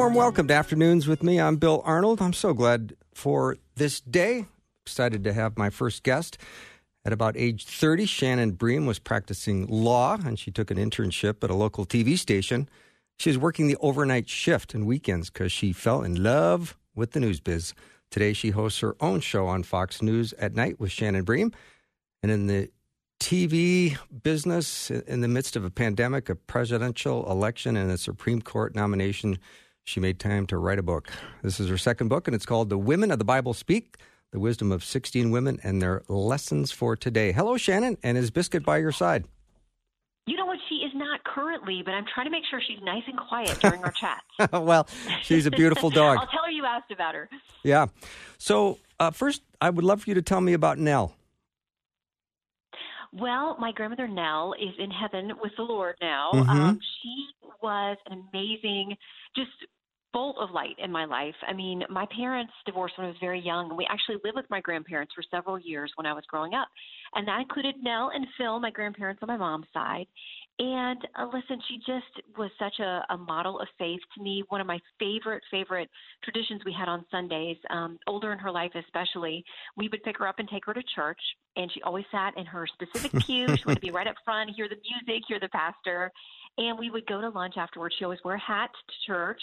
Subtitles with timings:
[0.00, 1.38] Warm welcome to Afternoons with me.
[1.38, 2.22] I'm Bill Arnold.
[2.22, 4.46] I'm so glad for this day.
[4.86, 6.38] Excited to have my first guest.
[7.04, 11.50] At about age 30, Shannon Bream was practicing law and she took an internship at
[11.50, 12.66] a local TV station.
[13.18, 17.20] She was working the overnight shift and weekends because she fell in love with the
[17.20, 17.74] news biz.
[18.10, 21.52] Today, she hosts her own show on Fox News at night with Shannon Bream.
[22.22, 22.70] And in the
[23.20, 28.74] TV business, in the midst of a pandemic, a presidential election, and a Supreme Court
[28.74, 29.38] nomination,
[29.84, 31.08] she made time to write a book.
[31.42, 33.96] This is her second book, and it's called The Women of the Bible Speak
[34.32, 37.32] The Wisdom of 16 Women and Their Lessons for Today.
[37.32, 39.24] Hello, Shannon, and is Biscuit by your side?
[40.26, 40.58] You know what?
[40.68, 43.82] She is not currently, but I'm trying to make sure she's nice and quiet during
[43.82, 44.24] our chats.
[44.52, 44.86] well,
[45.22, 46.18] she's a beautiful dog.
[46.20, 47.28] I'll tell her you asked about her.
[47.64, 47.86] Yeah.
[48.38, 51.16] So, uh, first, I would love for you to tell me about Nell.
[53.12, 56.30] Well, my grandmother Nell is in heaven with the Lord now.
[56.32, 56.48] Mhm.
[56.48, 57.28] Um, she
[57.60, 58.96] was an amazing,
[59.34, 59.50] just
[60.12, 61.34] bolt of light in my life.
[61.46, 64.50] I mean, my parents divorced when I was very young, and we actually lived with
[64.50, 66.68] my grandparents for several years when I was growing up.
[67.14, 70.06] And that included Nell and Phil, my grandparents on my mom's side.
[70.60, 74.44] And uh, listen, she just was such a, a model of faith to me.
[74.50, 75.88] One of my favorite, favorite
[76.22, 79.42] traditions we had on Sundays, um, older in her life especially,
[79.78, 81.20] we would pick her up and take her to church.
[81.56, 83.56] And she always sat in her specific pew.
[83.56, 86.12] She to be right up front, hear the music, hear the pastor.
[86.58, 87.94] And we would go to lunch afterwards.
[87.98, 89.40] She always wore a hat to church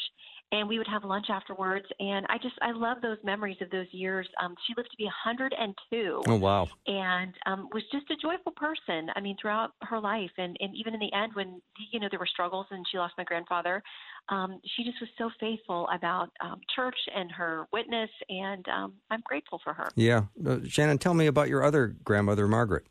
[0.52, 1.86] and we would have lunch afterwards.
[2.00, 4.28] And I just I love those memories of those years.
[4.42, 6.68] Um, she lived to be 102, Oh, wow.
[6.88, 9.10] and um, was just a joyful person.
[9.16, 12.20] I mean, throughout her life, and and even in the end, when you know there
[12.20, 13.84] were struggles and she lost my grandfather,
[14.30, 19.22] um, she just was so faithful about um, church and her witness, and um, I'm
[19.26, 19.90] grateful for her.
[19.96, 20.24] Yeah.
[20.46, 22.86] Uh, Shannon, tell me about your other grandmother, Margaret.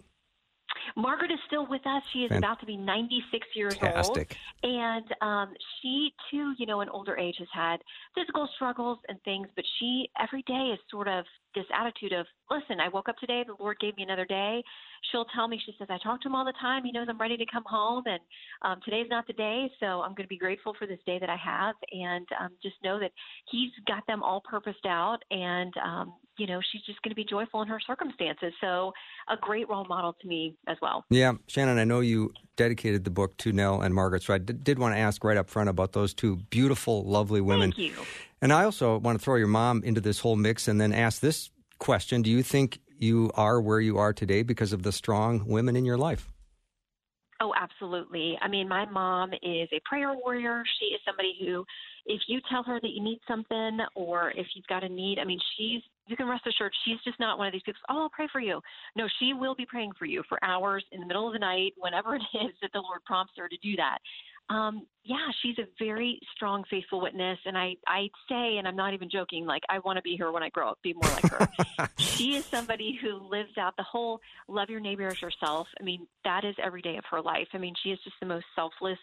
[0.97, 2.03] Margaret is still with us.
[2.13, 4.19] She is about to be 96 years old.
[4.63, 7.79] And um, she, too, you know, in older age has had
[8.15, 11.25] physical struggles and things, but she every day is sort of
[11.55, 14.63] this attitude of, listen, I woke up today, the Lord gave me another day.
[15.11, 16.85] She'll tell me, she says, I talk to him all the time.
[16.85, 18.21] He knows I'm ready to come home, and
[18.63, 21.31] um, today's not the day, so I'm going to be grateful for this day that
[21.31, 23.13] I have, and um, just know that
[23.51, 27.25] He's got them all purposed out, and um, you know, she's just going to be
[27.25, 28.53] joyful in her circumstances.
[28.61, 28.93] So,
[29.29, 31.05] a great role model to me as well.
[31.11, 34.63] Yeah, Shannon, I know you dedicated the book to Nell and Margaret, so I did,
[34.63, 37.73] did want to ask right up front about those two beautiful, lovely women.
[37.73, 38.05] Thank you.
[38.43, 41.21] And I also want to throw your mom into this whole mix and then ask
[41.21, 45.47] this question Do you think you are where you are today because of the strong
[45.47, 46.33] women in your life?
[47.41, 48.39] Oh, absolutely.
[48.41, 50.63] I mean, my mom is a prayer warrior.
[50.79, 51.65] She is somebody who,
[52.07, 55.25] if you tell her that you need something or if you've got a need, I
[55.25, 58.09] mean, she's, you can rest assured, she's just not one of these people, oh, I'll
[58.09, 58.61] pray for you.
[58.97, 61.75] No, she will be praying for you for hours in the middle of the night,
[61.77, 63.99] whenever it is that the Lord prompts her to do that.
[64.49, 67.39] Um, yeah, she's a very strong, faithful witness.
[67.47, 70.31] And I, I say, and I'm not even joking, like, I want to be her
[70.31, 71.89] when I grow up, be more like her.
[71.99, 75.69] she is somebody who lives out the whole love your neighbor as yourself.
[75.81, 77.49] I mean, that is every day of her life.
[77.55, 78.99] I mean, she is just the most selfless,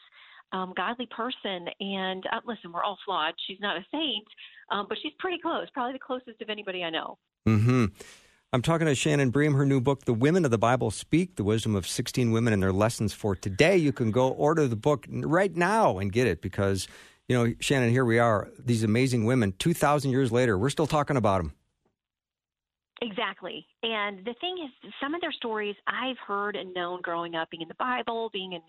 [0.52, 1.68] um, godly person.
[1.80, 3.34] And uh, listen, we're all flawed.
[3.48, 4.28] She's not a saint,
[4.72, 7.18] um, but she's pretty close, probably the closest of anybody I know.
[7.46, 7.86] hmm
[8.54, 11.44] I'm talking to Shannon Bream, her new book, The Women of the Bible Speak, The
[11.44, 13.78] Wisdom of 16 Women and Their Lessons for Today.
[13.78, 16.88] You can go order the book right now and get it because,
[17.28, 21.18] you know, Shannon, here we are, these amazing women, 2,000 years later, we're still talking
[21.18, 21.54] about them.
[23.04, 23.68] Exactly.
[23.84, 27.62] And the thing is, some of their stories I've heard and known growing up, being
[27.62, 28.62] in the Bible, being in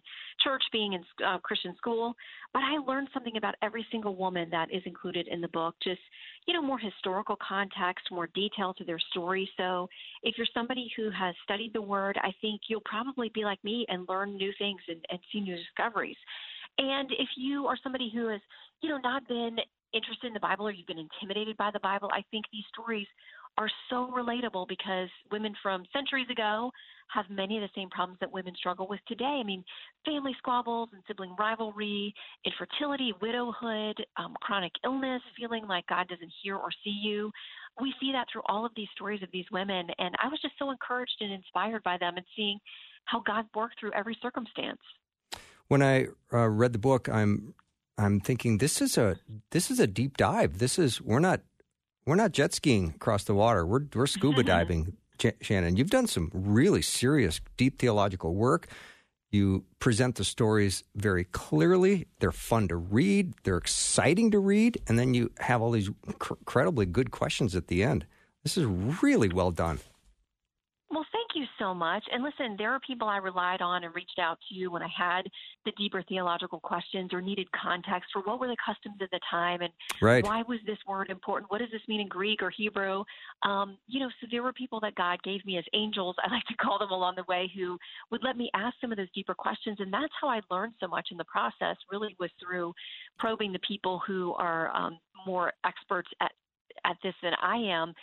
[0.42, 2.14] church, being in uh, Christian school.
[2.52, 6.00] But I learned something about every single woman that is included in the book, just,
[6.46, 9.48] you know, more historical context, more detail to their story.
[9.56, 9.88] So
[10.24, 13.86] if you're somebody who has studied the word, I think you'll probably be like me
[13.88, 16.16] and learn new things and, and see new discoveries.
[16.78, 18.40] And if you are somebody who has,
[18.80, 19.58] you know, not been
[19.92, 23.06] interested in the Bible or you've been intimidated by the Bible, I think these stories
[23.58, 26.70] are so relatable because women from centuries ago
[27.12, 29.38] have many of the same problems that women struggle with today.
[29.40, 29.62] I mean,
[30.04, 32.14] family squabbles and sibling rivalry,
[32.44, 37.30] infertility, widowhood, um, chronic illness, feeling like God doesn't hear or see you.
[37.80, 39.86] We see that through all of these stories of these women.
[39.98, 42.58] And I was just so encouraged and inspired by them and seeing
[43.04, 44.80] how God worked through every circumstance.
[45.68, 47.54] when I uh, read the book, I'm
[47.96, 49.16] I'm thinking this is a
[49.50, 50.58] this is a deep dive.
[50.58, 51.40] This is we're not
[52.06, 53.64] we're not jet skiing across the water.
[53.66, 54.96] We're we're scuba diving.
[55.18, 58.68] Ch- Shannon, you've done some really serious, deep theological work.
[59.30, 62.06] You present the stories very clearly.
[62.20, 63.34] They're fun to read.
[63.42, 67.66] They're exciting to read, and then you have all these cr- incredibly good questions at
[67.66, 68.06] the end.
[68.44, 69.80] This is really well done.
[71.64, 72.04] Well, thank you so much.
[72.12, 75.22] And listen, there are people I relied on and reached out to when I had
[75.64, 79.62] the deeper theological questions or needed context for what were the customs at the time
[79.62, 80.24] and right.
[80.24, 81.50] why was this word important?
[81.50, 83.04] What does this mean in Greek or Hebrew?
[83.42, 86.44] Um, you know, so there were people that God gave me as angels, I like
[86.46, 87.78] to call them along the way, who
[88.10, 89.78] would let me ask some of those deeper questions.
[89.80, 92.72] And that's how I learned so much in the process, really was through
[93.18, 96.32] probing the people who are um, more experts at,
[96.84, 97.94] at this than I am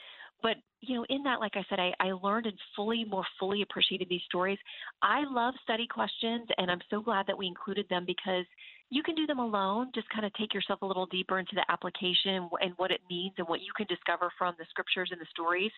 [0.41, 3.61] but you know, in that, like I said, I, I learned and fully, more fully
[3.61, 4.57] appreciated these stories.
[5.03, 8.45] I love study questions, and I'm so glad that we included them because
[8.91, 9.89] you can do them alone.
[9.95, 13.31] Just kind of take yourself a little deeper into the application and what it means
[13.37, 15.71] and what you can discover from the scriptures and the stories,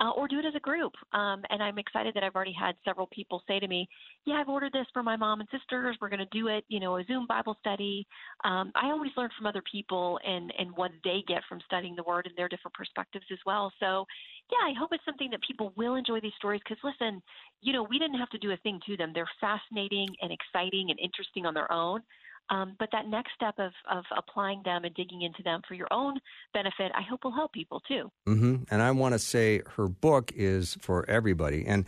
[0.00, 0.92] uh, or do it as a group.
[1.12, 3.88] Um, and I'm excited that I've already had several people say to me,
[4.24, 5.96] "Yeah, I've ordered this for my mom and sisters.
[6.00, 8.04] We're going to do it, you know, a Zoom Bible study."
[8.42, 12.02] Um, I always learn from other people and and what they get from studying the
[12.02, 13.72] Word and their different perspectives as well.
[13.78, 14.06] So,
[14.50, 17.22] yeah, I hope it's something that people will enjoy these stories because listen,
[17.60, 19.12] you know, we didn't have to do a thing to them.
[19.14, 22.02] They're fascinating and exciting and interesting on their own.
[22.48, 25.88] Um, but that next step of, of applying them and digging into them for your
[25.90, 26.18] own
[26.54, 28.10] benefit, I hope will help people too.
[28.28, 28.64] Mm-hmm.
[28.70, 31.64] And I want to say her book is for everybody.
[31.66, 31.84] And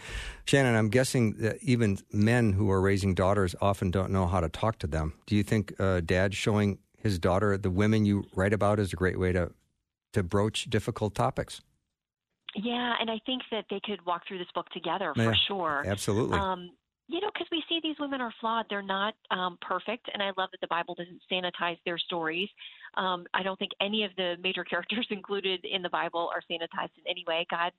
[0.46, 4.48] Shannon, I'm guessing that even men who are raising daughters often don't know how to
[4.48, 5.14] talk to them.
[5.26, 8.96] Do you think uh, dad showing his daughter the women you write about is a
[8.96, 9.52] great way to,
[10.12, 11.60] to broach difficult topics?
[12.56, 15.84] Yeah, and I think that they could walk through this book together for sure.
[15.86, 16.38] Absolutely.
[16.38, 16.70] Um,
[17.08, 18.66] you know, because we see these women are flawed.
[18.68, 20.10] They're not um, perfect.
[20.12, 22.48] And I love that the Bible doesn't sanitize their stories.
[22.98, 26.90] Um, I don't think any of the major characters included in the Bible are sanitized
[26.98, 27.46] in any way.
[27.50, 27.72] God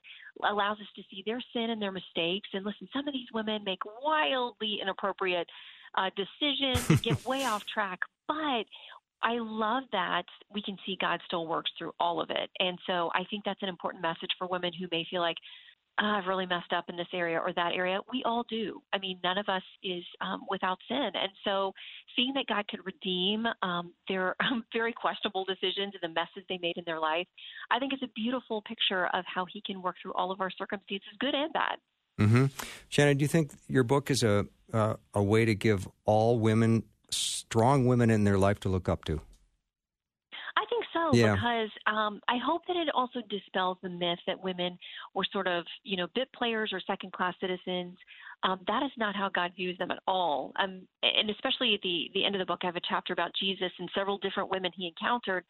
[0.43, 2.49] allows us to see their sin and their mistakes.
[2.53, 5.47] And listen, some of these women make wildly inappropriate
[5.95, 7.99] uh, decisions get way off track.
[8.27, 8.65] But
[9.21, 12.49] I love that we can see God still works through all of it.
[12.59, 15.37] And so I think that's an important message for women who may feel like,
[15.99, 17.99] I've really messed up in this area or that area.
[18.11, 18.81] We all do.
[18.93, 21.11] I mean, none of us is um, without sin.
[21.13, 21.73] And so
[22.15, 26.57] seeing that God could redeem um, their um, very questionable decisions and the messes they
[26.61, 27.27] made in their life,
[27.69, 30.51] I think is a beautiful picture of how He can work through all of our
[30.51, 31.77] circumstances, good and bad.
[32.19, 32.45] Mm-hmm.
[32.89, 36.83] Shannon, do you think your book is a uh, a way to give all women
[37.09, 39.21] strong women in their life to look up to?
[41.09, 41.35] So Yeah.
[41.35, 44.77] because um, I hope that it also dispels the myth that women
[45.13, 47.97] were sort of you know bit players or second class citizens.
[48.43, 50.53] Um, that is not how God views them at all.
[50.57, 53.31] Um, and especially at the the end of the book, I have a chapter about
[53.39, 55.45] Jesus and several different women he encountered,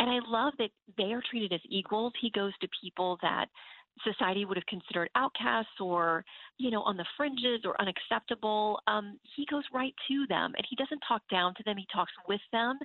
[0.00, 2.12] and I love that they are treated as equals.
[2.20, 3.46] He goes to people that
[4.04, 6.24] society would have considered outcasts or
[6.58, 10.76] you know on the fringes or unacceptable um, he goes right to them and he
[10.76, 12.78] doesn't talk down to them he talks with them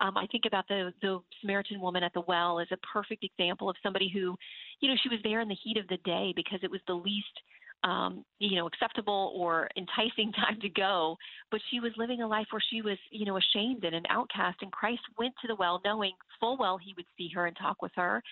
[0.00, 3.68] um, i think about the the samaritan woman at the well as a perfect example
[3.68, 4.36] of somebody who
[4.80, 6.94] you know she was there in the heat of the day because it was the
[6.94, 7.40] least
[7.84, 11.16] um, you know, acceptable or enticing time to go,
[11.50, 14.58] but she was living a life where she was, you know, ashamed and an outcast.
[14.62, 17.82] And Christ went to the well knowing full well he would see her and talk
[17.82, 18.22] with her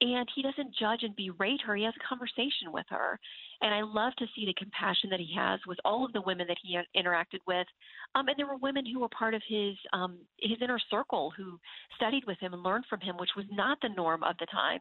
[0.00, 1.74] and he doesn't judge and berate her.
[1.74, 3.18] He has a conversation with her.
[3.62, 6.46] And I love to see the compassion that he has with all of the women
[6.46, 7.66] that he interacted with.
[8.14, 11.58] Um, and there were women who were part of his um, his inner circle who
[11.96, 14.80] studied with him and learned from him, which was not the norm of the time.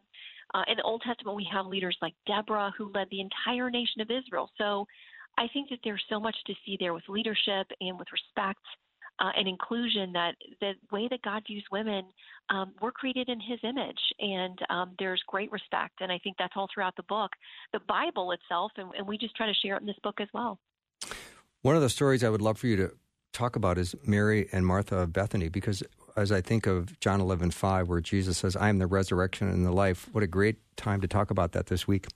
[0.54, 4.02] Uh, in the Old Testament, we have leaders like Deborah who led the entire nation
[4.02, 4.52] of Israel.
[4.58, 4.86] So
[5.38, 8.62] I think that there's so much to see there with leadership and with respect
[9.20, 12.06] uh, and inclusion that the way that God views women,
[12.50, 16.54] um, we're created in His image, and um, there's great respect, and I think that's
[16.56, 17.32] all throughout the book,
[17.74, 20.28] the Bible itself, and, and we just try to share it in this book as
[20.34, 20.60] well.
[21.62, 22.92] One of the stories I would love for you to
[23.34, 25.84] talk about is Mary and Martha of Bethany, because
[26.16, 29.66] as I think of John 11, 5, where Jesus says, I am the resurrection and
[29.66, 32.08] the life, what a great time to talk about that this week.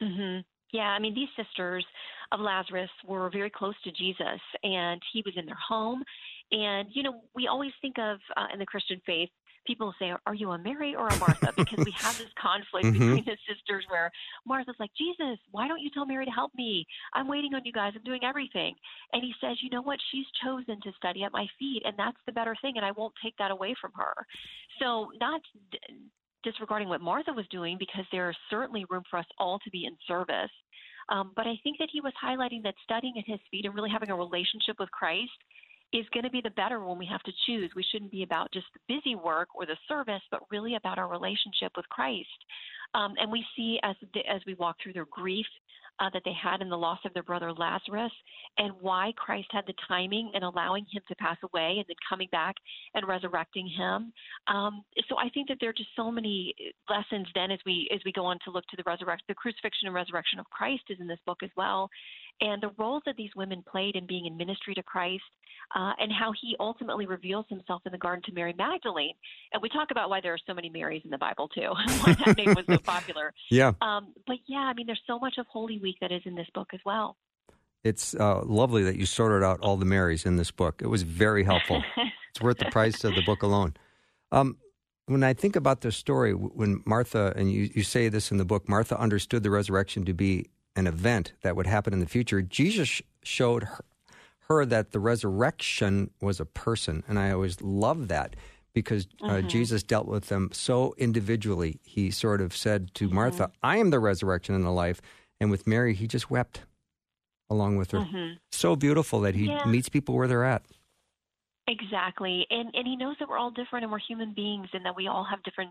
[0.00, 0.40] Mm-hmm.
[0.72, 1.84] Yeah, I mean, these sisters
[2.32, 6.02] of Lazarus were very close to Jesus, and he was in their home.
[6.50, 9.28] And, you know, we always think of uh, in the Christian faith,
[9.66, 11.52] people say, Are you a Mary or a Martha?
[11.56, 12.92] Because we have this conflict Mhm.
[12.92, 14.10] between the sisters where
[14.46, 16.86] Martha's like, Jesus, why don't you tell Mary to help me?
[17.12, 17.92] I'm waiting on you guys.
[17.94, 18.74] I'm doing everything.
[19.12, 19.98] And he says, You know what?
[20.10, 23.14] She's chosen to study at my feet, and that's the better thing, and I won't
[23.22, 24.14] take that away from her.
[24.78, 25.40] So, not
[26.42, 29.86] disregarding what Martha was doing, because there is certainly room for us all to be
[29.86, 30.50] in service.
[31.08, 33.90] Um, but I think that he was highlighting that studying at his feet and really
[33.90, 35.30] having a relationship with Christ
[35.92, 37.70] is going to be the better when we have to choose.
[37.76, 41.08] We shouldn't be about just the busy work or the service, but really about our
[41.08, 42.28] relationship with Christ.
[42.94, 43.96] Um, and we see as
[44.32, 45.46] as we walk through their grief
[46.00, 48.12] uh, that they had in the loss of their brother Lazarus,
[48.58, 52.28] and why Christ had the timing in allowing him to pass away and then coming
[52.32, 52.56] back
[52.94, 54.12] and resurrecting him.
[54.48, 56.54] Um, so I think that there are just so many
[56.88, 59.86] lessons then as we as we go on to look to the resurrection, the crucifixion
[59.86, 61.88] and resurrection of Christ is in this book as well,
[62.40, 65.22] and the roles that these women played in being in ministry to Christ,
[65.74, 69.14] uh, and how he ultimately reveals himself in the garden to Mary Magdalene.
[69.52, 71.70] And we talk about why there are so many Marys in the Bible too,
[72.02, 73.32] why that name was so popular.
[73.50, 73.72] Yeah.
[73.80, 76.48] Um, but yeah, I mean, there's so much of Holy Week that is in this
[76.54, 77.16] book as well.
[77.84, 80.80] It's uh, lovely that you sorted out all the Marys in this book.
[80.82, 81.82] It was very helpful.
[82.30, 83.74] it's worth the price of the book alone.
[84.30, 84.56] Um,
[85.06, 88.44] when I think about the story, when Martha, and you, you say this in the
[88.44, 90.46] book, Martha understood the resurrection to be
[90.76, 92.40] an event that would happen in the future.
[92.40, 93.84] Jesus showed her,
[94.48, 97.02] her that the resurrection was a person.
[97.08, 98.36] And I always love that
[98.74, 99.48] because uh, mm-hmm.
[99.48, 101.80] Jesus dealt with them so individually.
[101.84, 103.14] He sort of said to mm-hmm.
[103.14, 105.00] Martha, I am the resurrection and the life.
[105.40, 106.62] And with Mary, he just wept
[107.50, 108.00] along with her.
[108.00, 108.34] Mm-hmm.
[108.50, 109.64] So beautiful that he yeah.
[109.66, 110.62] meets people where they're at.
[111.68, 112.44] Exactly.
[112.50, 115.06] And and he knows that we're all different and we're human beings and that we
[115.06, 115.70] all have different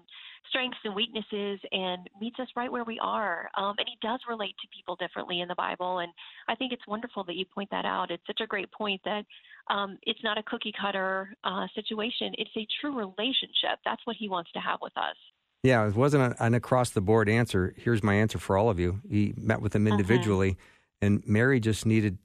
[0.49, 3.49] strengths and weaknesses and meets us right where we are.
[3.57, 5.99] Um, and he does relate to people differently in the Bible.
[5.99, 6.11] And
[6.47, 8.09] I think it's wonderful that you point that out.
[8.09, 9.25] It's such a great point that
[9.69, 13.79] um, it's not a cookie cutter uh, situation, it's a true relationship.
[13.83, 15.15] That's what he wants to have with us.
[15.63, 17.75] Yeah, it wasn't an across the board answer.
[17.77, 19.01] Here's my answer for all of you.
[19.09, 19.93] He met with them uh-huh.
[19.93, 21.05] individually, uh-huh.
[21.05, 22.17] and Mary just needed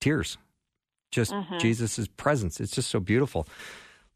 [0.00, 0.38] tears
[1.12, 1.58] just mm-hmm.
[1.58, 2.58] Jesus' presence.
[2.58, 3.46] It's just so beautiful.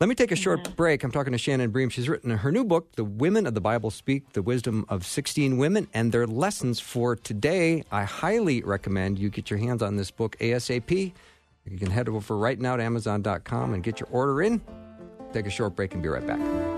[0.00, 0.74] Let me take a short mm-hmm.
[0.74, 1.04] break.
[1.04, 1.88] I'm talking to Shannon Bream.
[1.88, 5.56] She's written her new book, The Women of the Bible Speak The Wisdom of 16
[5.56, 7.84] Women and Their Lessons for Today.
[7.90, 11.12] I highly recommend you get your hands on this book ASAP.
[11.64, 14.60] You can head over right now to Amazon.com and get your order in.
[15.32, 16.75] Take a short break and be right back.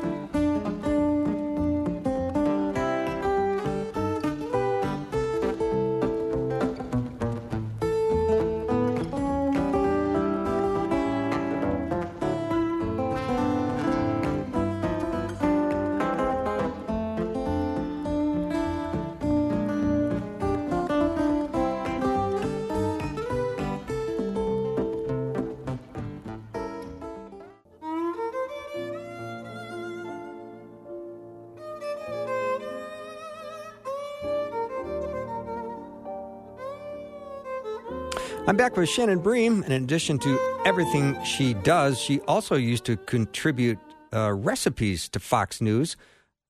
[38.48, 39.62] I'm back with Shannon Bream.
[39.62, 43.78] and In addition to everything she does, she also used to contribute
[44.10, 45.98] uh, recipes to Fox News.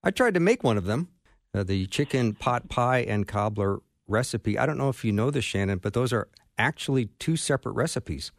[0.05, 1.09] I tried to make one of them,
[1.53, 4.57] uh, the chicken pot pie and cobbler recipe.
[4.57, 8.31] I don't know if you know this, Shannon, but those are actually two separate recipes.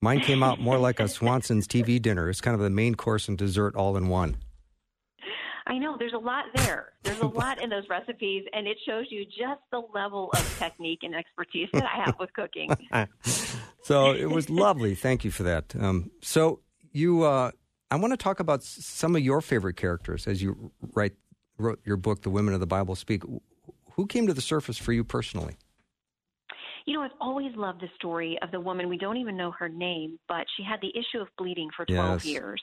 [0.00, 2.30] Mine came out more like a Swanson's TV dinner.
[2.30, 4.38] It's kind of the main course and dessert all in one.
[5.66, 6.92] I know there's a lot there.
[7.02, 11.00] There's a lot in those recipes, and it shows you just the level of technique
[11.02, 12.70] and expertise that I have with cooking.
[13.82, 14.94] so it was lovely.
[14.94, 15.74] Thank you for that.
[15.78, 16.60] Um, so
[16.92, 17.50] you, uh,
[17.90, 21.14] I want to talk about some of your favorite characters as you write
[21.56, 23.22] wrote your book, "The Women of the Bible Speak."
[23.92, 25.56] Who came to the surface for you personally?
[26.84, 28.88] You know, I've always loved the story of the woman.
[28.88, 32.24] We don't even know her name, but she had the issue of bleeding for 12
[32.24, 32.26] yes.
[32.26, 32.62] years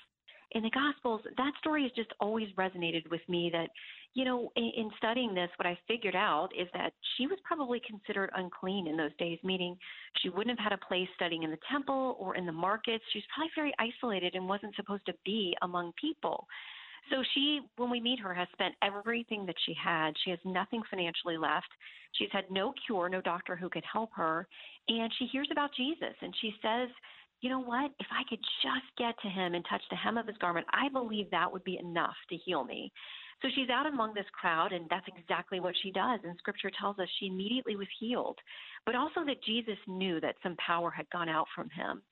[0.51, 3.49] in the Gospels, that story has just always resonated with me.
[3.51, 3.69] That,
[4.13, 7.81] you know, in, in studying this, what I figured out is that she was probably
[7.87, 9.77] considered unclean in those days, meaning
[10.21, 13.03] she wouldn't have had a place studying in the temple or in the markets.
[13.11, 16.47] She was probably very isolated and wasn't supposed to be among people.
[17.09, 20.13] So she, when we meet her, has spent everything that she had.
[20.23, 21.67] She has nothing financially left.
[22.13, 24.47] She's had no cure, no doctor who could help her.
[24.87, 26.89] And she hears about Jesus and she says,
[27.41, 27.91] you know what?
[27.99, 30.89] If I could just get to him and touch the hem of his garment, I
[30.89, 32.91] believe that would be enough to heal me.
[33.41, 36.19] So she's out among this crowd, and that's exactly what she does.
[36.23, 38.37] And scripture tells us she immediately was healed,
[38.85, 42.03] but also that Jesus knew that some power had gone out from him.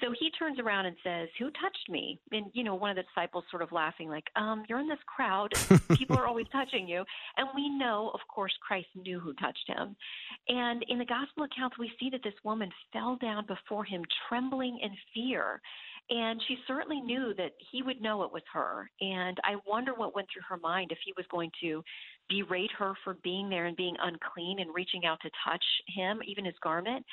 [0.00, 2.18] So he turns around and says, Who touched me?
[2.32, 4.98] And, you know, one of the disciples sort of laughing, like, um, You're in this
[5.06, 5.52] crowd.
[5.96, 7.04] People are always touching you.
[7.36, 9.96] And we know, of course, Christ knew who touched him.
[10.48, 14.78] And in the gospel accounts, we see that this woman fell down before him, trembling
[14.82, 15.60] in fear.
[16.08, 18.90] And she certainly knew that he would know it was her.
[19.00, 21.84] And I wonder what went through her mind if he was going to
[22.28, 26.44] berate her for being there and being unclean and reaching out to touch him, even
[26.44, 27.04] his garment.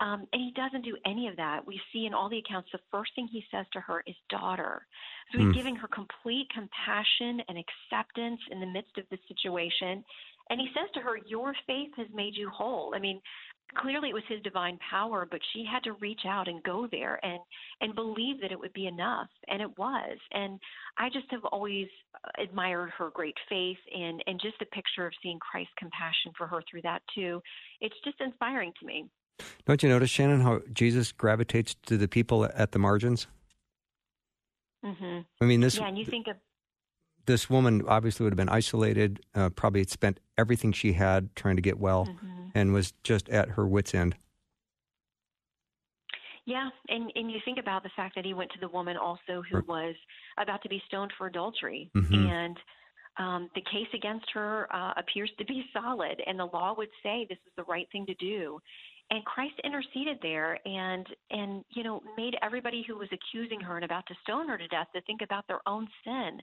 [0.00, 1.66] Um, and he doesn't do any of that.
[1.66, 4.86] We see in all the accounts, the first thing he says to her is daughter.
[5.30, 5.54] So he's mm.
[5.54, 10.02] giving her complete compassion and acceptance in the midst of the situation.
[10.48, 12.94] And he says to her, Your faith has made you whole.
[12.96, 13.20] I mean,
[13.76, 17.24] clearly it was his divine power but she had to reach out and go there
[17.24, 17.38] and
[17.80, 20.58] and believe that it would be enough and it was and
[20.98, 21.86] i just have always
[22.42, 26.62] admired her great faith and and just the picture of seeing christ's compassion for her
[26.70, 27.40] through that too
[27.80, 29.06] it's just inspiring to me
[29.66, 33.26] don't you notice shannon how jesus gravitates to the people at the margins
[34.84, 35.20] mm-hmm.
[35.40, 36.36] i mean this yeah and you think of
[37.26, 41.56] this woman obviously would have been isolated, uh, probably had spent everything she had trying
[41.56, 42.48] to get well, mm-hmm.
[42.54, 44.16] and was just at her wits' end.
[46.46, 49.42] Yeah, and and you think about the fact that he went to the woman also
[49.48, 49.94] who was
[50.38, 52.14] about to be stoned for adultery, mm-hmm.
[52.14, 52.56] and
[53.18, 57.26] um, the case against her uh, appears to be solid, and the law would say
[57.28, 58.58] this is the right thing to do.
[59.10, 63.84] And Christ interceded there, and and you know made everybody who was accusing her and
[63.84, 66.38] about to stone her to death to think about their own sin,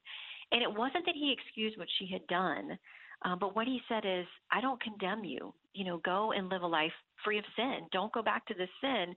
[0.51, 2.77] and it wasn't that he excused what she had done,
[3.25, 5.53] uh, but what he said is, I don't condemn you.
[5.73, 6.91] You know, go and live a life
[7.23, 7.87] free of sin.
[7.91, 9.15] Don't go back to the sin,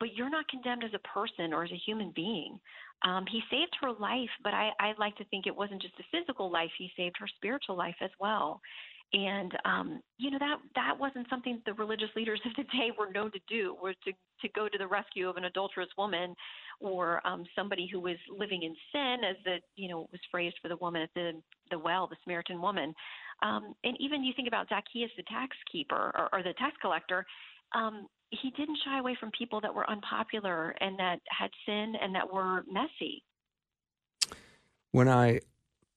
[0.00, 2.58] but you're not condemned as a person or as a human being.
[3.04, 6.16] Um, he saved her life, but I, I like to think it wasn't just a
[6.16, 6.70] physical life.
[6.78, 8.60] He saved her spiritual life as well.
[9.14, 13.12] And um, you know that that wasn't something the religious leaders of the day were
[13.12, 16.34] known to do, was to to go to the rescue of an adulterous woman
[16.80, 20.68] or um, somebody who was living in sin, as the you know was phrased for
[20.68, 21.32] the woman at the
[21.70, 22.94] the well, the Samaritan woman.
[23.42, 27.26] Um, and even you think about Zacchaeus, the tax keeper or, or the tax collector.
[27.74, 32.14] Um, he didn't shy away from people that were unpopular and that had sin and
[32.14, 33.22] that were messy.
[34.92, 35.40] When I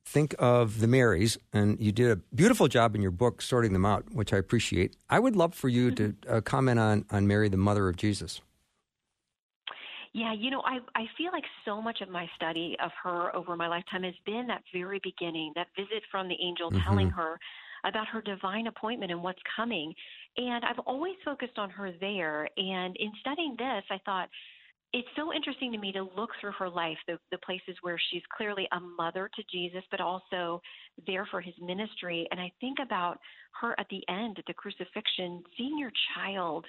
[0.05, 3.85] think of the Marys, and you did a beautiful job in your book sorting them
[3.85, 4.95] out, which I appreciate.
[5.09, 6.27] I would love for you mm-hmm.
[6.27, 8.41] to uh, comment on on Mary, the mother of Jesus.
[10.13, 13.57] Yeah, you know, I I feel like so much of my study of her over
[13.57, 16.83] my lifetime has been that very beginning, that visit from the angel mm-hmm.
[16.83, 17.39] telling her
[17.83, 19.93] about her divine appointment and what's coming.
[20.38, 22.50] And I've always focused on her there.
[22.57, 24.29] And in studying this, I thought
[24.95, 28.21] it's so interesting to me to look through her life, the, the places where she's
[28.35, 30.62] clearly a mother to Jesus, but also
[31.05, 32.25] there for his ministry.
[32.31, 33.19] And I think about
[33.60, 36.65] her at the end, at the crucifixion, seeing your child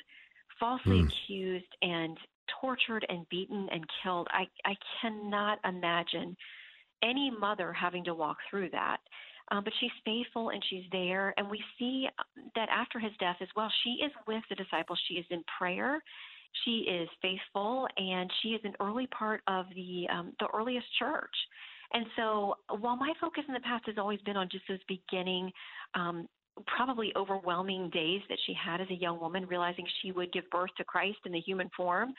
[0.58, 1.08] falsely mm.
[1.08, 2.18] accused and
[2.60, 4.26] tortured and beaten and killed.
[4.32, 6.36] I, I cannot imagine
[7.04, 8.96] any mother having to walk through that.
[9.52, 11.32] Um, but she's faithful and she's there.
[11.36, 12.08] And we see
[12.56, 14.98] that after his death as well, she is with the disciples.
[15.06, 16.02] She is in prayer
[16.64, 21.34] she is faithful, and she is an early part of the um, the earliest church.
[21.92, 25.52] And so, while my focus in the past has always been on just those beginning,
[25.94, 26.28] um,
[26.66, 30.70] probably overwhelming days that she had as a young woman, realizing she would give birth
[30.78, 32.12] to Christ in the human form,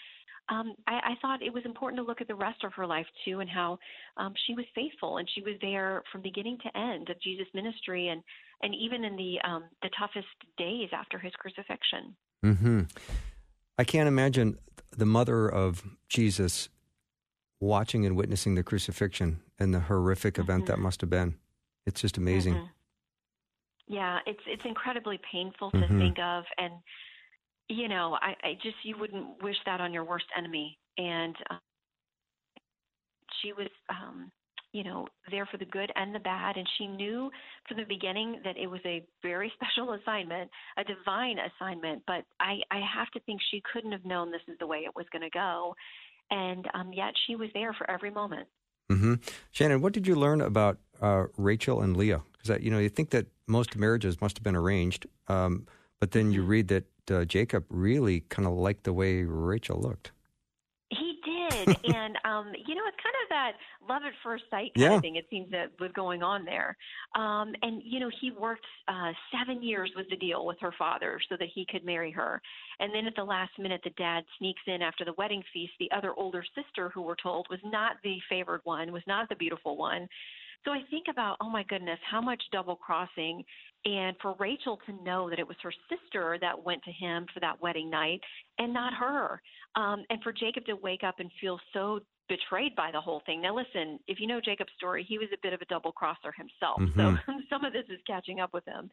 [0.49, 3.05] um, I, I thought it was important to look at the rest of her life
[3.25, 3.77] too, and how
[4.15, 8.09] um, she was faithful and she was there from beginning to end of Jesus' ministry,
[8.09, 8.21] and
[8.63, 12.15] and even in the um, the toughest days after his crucifixion.
[12.45, 12.81] Mm-hmm.
[13.77, 14.57] I can't imagine
[14.95, 16.69] the mother of Jesus
[17.59, 20.43] watching and witnessing the crucifixion and the horrific mm-hmm.
[20.43, 20.83] event that mm-hmm.
[20.83, 21.35] must have been.
[21.85, 22.55] It's just amazing.
[22.55, 22.65] Mm-hmm.
[23.89, 25.97] Yeah, it's it's incredibly painful to mm-hmm.
[25.97, 26.73] think of, and
[27.69, 30.77] you know, I, I just you wouldn't wish that on your worst enemy.
[30.97, 31.55] And uh,
[33.41, 34.31] she was um,
[34.73, 36.57] you know, there for the good and the bad.
[36.57, 37.31] And she knew
[37.67, 42.03] from the beginning that it was a very special assignment, a divine assignment.
[42.05, 44.95] But I, I have to think she couldn't have known this is the way it
[44.95, 45.75] was going to go.
[46.29, 48.47] And um, yet she was there for every moment.
[48.91, 49.15] Mm-hmm.
[49.51, 52.21] Shannon, what did you learn about uh, Rachel and Leah?
[52.33, 55.67] Because you know you think that most marriages must have been arranged, um,
[55.99, 56.49] but then you mm-hmm.
[56.49, 60.11] read that uh, Jacob really kind of liked the way Rachel looked
[61.49, 63.51] did, and um, you know, it's kind of that
[63.87, 64.95] love at first sight kind yeah.
[64.95, 65.15] of thing.
[65.15, 66.75] It seems that was going on there.
[67.15, 71.19] Um, and you know, he worked uh, seven years was the deal with her father
[71.29, 72.41] so that he could marry her.
[72.79, 75.73] And then at the last minute, the dad sneaks in after the wedding feast.
[75.79, 79.35] The other older sister, who we're told was not the favored one, was not the
[79.35, 80.07] beautiful one.
[80.65, 83.43] So I think about, oh my goodness, how much double crossing.
[83.87, 87.39] And for Rachel to know that it was her sister that went to him for
[87.39, 88.19] that wedding night
[88.59, 89.41] and not her.
[89.75, 93.41] Um, and for Jacob to wake up and feel so betrayed by the whole thing.
[93.41, 96.33] Now, listen, if you know Jacob's story, he was a bit of a double crosser
[96.35, 96.81] himself.
[96.81, 96.99] Mm-hmm.
[96.99, 98.91] So some of this is catching up with him.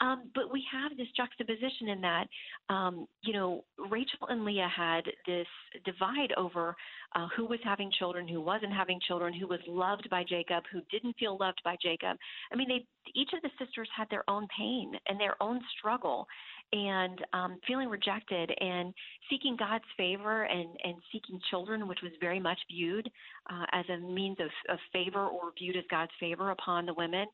[0.00, 2.26] Um, but we have this juxtaposition in that,
[2.68, 5.46] um, you know, Rachel and Leah had this
[5.84, 6.76] divide over
[7.14, 10.80] uh, who was having children, who wasn't having children, who was loved by Jacob, who
[10.90, 12.16] didn't feel loved by Jacob.
[12.52, 16.26] I mean, they each of the sisters had their own pain and their own struggle.
[16.72, 18.92] And um, feeling rejected and
[19.30, 23.08] seeking God's favor and, and seeking children, which was very much viewed
[23.50, 27.26] uh, as a means of, of favor or viewed as God's favor upon the women.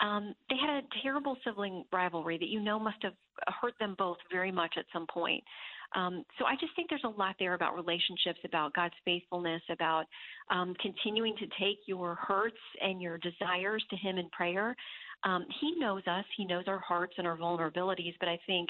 [0.00, 3.14] Um, they had a terrible sibling rivalry that you know must have
[3.60, 5.42] hurt them both very much at some point.
[5.94, 10.04] Um, so I just think there's a lot there about relationships, about God's faithfulness, about
[10.50, 14.76] um, continuing to take your hurts and your desires to Him in prayer.
[15.24, 18.68] Um, he knows us, He knows our hearts and our vulnerabilities, but I think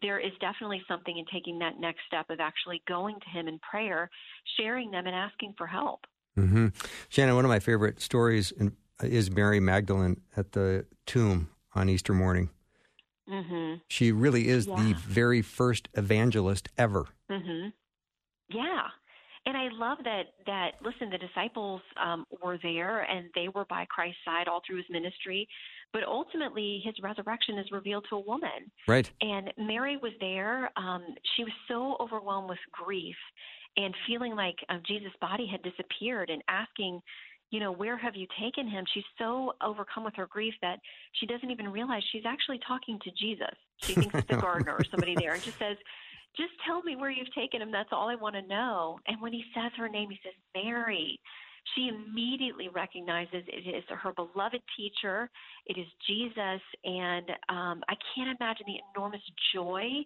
[0.00, 3.58] there is definitely something in taking that next step of actually going to Him in
[3.58, 4.10] prayer,
[4.58, 6.00] sharing them, and asking for help.
[6.38, 6.68] Mm-hmm.
[7.08, 12.14] Shannon, one of my favorite stories in, is Mary Magdalene at the tomb on Easter
[12.14, 12.50] morning.
[13.28, 13.76] Mm-hmm.
[13.88, 14.76] She really is yeah.
[14.76, 17.06] the very first evangelist ever.
[17.30, 17.68] Mm-hmm.
[18.48, 18.82] Yeah.
[19.46, 20.24] And I love that.
[20.46, 24.78] That listen, the disciples um, were there, and they were by Christ's side all through
[24.78, 25.48] his ministry.
[25.92, 28.70] But ultimately, his resurrection is revealed to a woman.
[28.86, 29.10] Right.
[29.20, 30.70] And Mary was there.
[30.76, 31.02] Um,
[31.36, 33.16] she was so overwhelmed with grief
[33.76, 37.00] and feeling like uh, Jesus' body had disappeared, and asking,
[37.50, 38.84] you know, where have you taken him?
[38.92, 40.78] She's so overcome with her grief that
[41.12, 43.54] she doesn't even realize she's actually talking to Jesus.
[43.82, 45.76] She thinks it's the gardener or somebody there, and just says,
[46.36, 47.72] just tell me where you've taken him.
[47.72, 48.98] That's all I want to know.
[49.06, 51.18] And when he says her name, he says, Mary.
[51.74, 55.30] She immediately recognizes it is her beloved teacher.
[55.66, 56.60] It is Jesus.
[56.84, 59.22] And um, I can't imagine the enormous
[59.54, 60.04] joy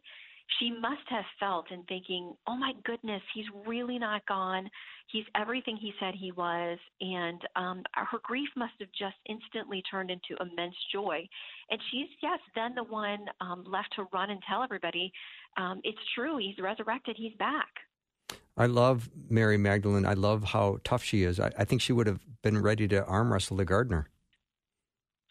[0.59, 4.69] she must have felt in thinking, oh my goodness, he's really not gone.
[5.09, 6.79] He's everything he said he was.
[7.01, 11.27] And um, her grief must have just instantly turned into immense joy.
[11.71, 15.13] And she's, yes, then the one um, left to run and tell everybody,
[15.57, 17.69] um, it's true, he's resurrected, he's back.
[18.57, 20.07] I love Mary Magdalene.
[20.07, 21.41] I love how tough she is.
[21.41, 24.09] I, I think she would have been ready to arm wrestle the gardener.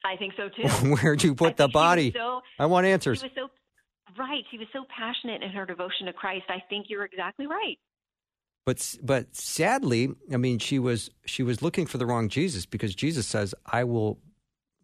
[0.03, 0.67] I think so too.
[0.95, 2.11] Where'd you put the body?
[2.11, 3.19] So, I want answers.
[3.19, 3.49] She was so
[4.17, 4.43] Right.
[4.51, 6.45] She was so passionate in her devotion to Christ.
[6.49, 7.77] I think you're exactly right.
[8.65, 12.95] But but sadly, I mean, she was she was looking for the wrong Jesus because
[12.95, 14.19] Jesus says, "I will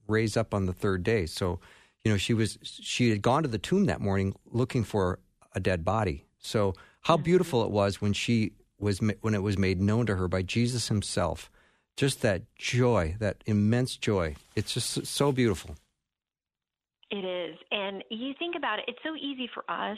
[0.07, 1.59] raise up on the third day." So,
[2.03, 5.19] you know, she was she had gone to the tomb that morning looking for
[5.53, 6.25] a dead body.
[6.39, 6.73] So,
[7.09, 10.43] how beautiful it was when she was when it was made known to her by
[10.43, 11.49] Jesus Himself.
[11.97, 14.35] Just that joy, that immense joy.
[14.55, 15.75] It's just so beautiful.
[17.09, 17.57] It is.
[17.71, 19.97] And you think about it, it's so easy for us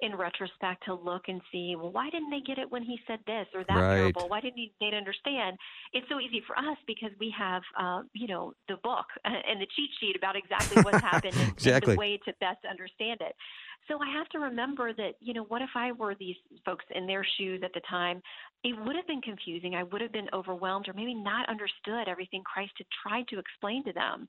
[0.00, 3.18] in retrospect to look and see, well, why didn't they get it when he said
[3.26, 3.96] this or that right.
[3.96, 4.28] parable?
[4.28, 5.56] Why didn't they understand?
[5.92, 9.66] It's so easy for us because we have, uh, you know, the book and the
[9.74, 11.92] cheat sheet about exactly what's happened exactly.
[11.92, 13.34] and the way to best understand it.
[13.88, 17.06] So I have to remember that, you know, what if I were these folks in
[17.06, 18.20] their shoes at the time?
[18.64, 19.74] It would have been confusing.
[19.74, 23.84] I would have been overwhelmed or maybe not understood everything Christ had tried to explain
[23.84, 24.28] to them.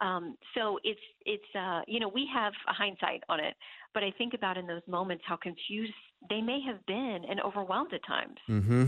[0.00, 3.54] Um, so it's it's uh, you know we have a hindsight on it,
[3.94, 5.92] but I think about in those moments how confused
[6.30, 8.38] they may have been and overwhelmed at times.
[8.48, 8.86] Mm-hmm.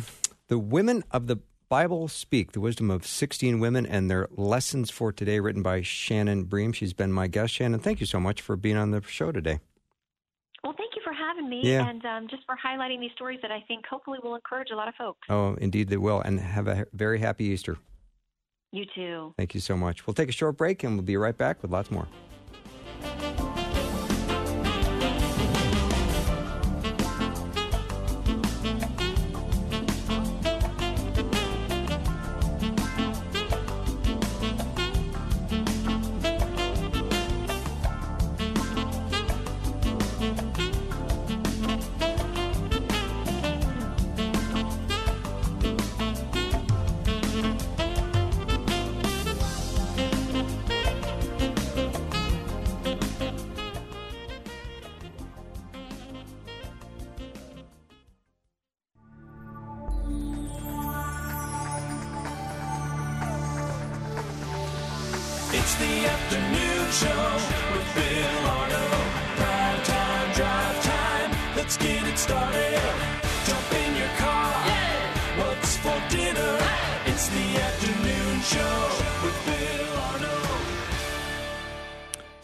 [0.49, 5.12] The women of the Bible speak the wisdom of 16 women and their lessons for
[5.12, 6.73] today, written by Shannon Bream.
[6.73, 7.55] She's been my guest.
[7.55, 9.61] Shannon, thank you so much for being on the show today.
[10.64, 11.88] Well, thank you for having me yeah.
[11.88, 14.88] and um, just for highlighting these stories that I think hopefully will encourage a lot
[14.88, 15.20] of folks.
[15.29, 16.20] Oh, indeed they will.
[16.20, 17.79] And have a very happy Easter.
[18.72, 19.35] You too.
[19.37, 20.06] Thank you so much.
[20.06, 22.06] We'll take a short break and we'll be right back with lots more.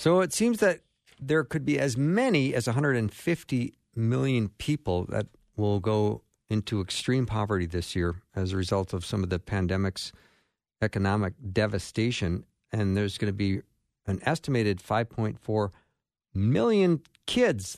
[0.07, 0.83] So it seems that
[1.21, 7.67] there could be as many as 150 million people that will go into extreme poverty
[7.67, 10.13] this year as a result of some of the pandemic's
[10.81, 12.45] economic devastation.
[12.71, 13.63] And there's going to be
[14.07, 15.71] an estimated 5.4
[16.33, 17.77] million kids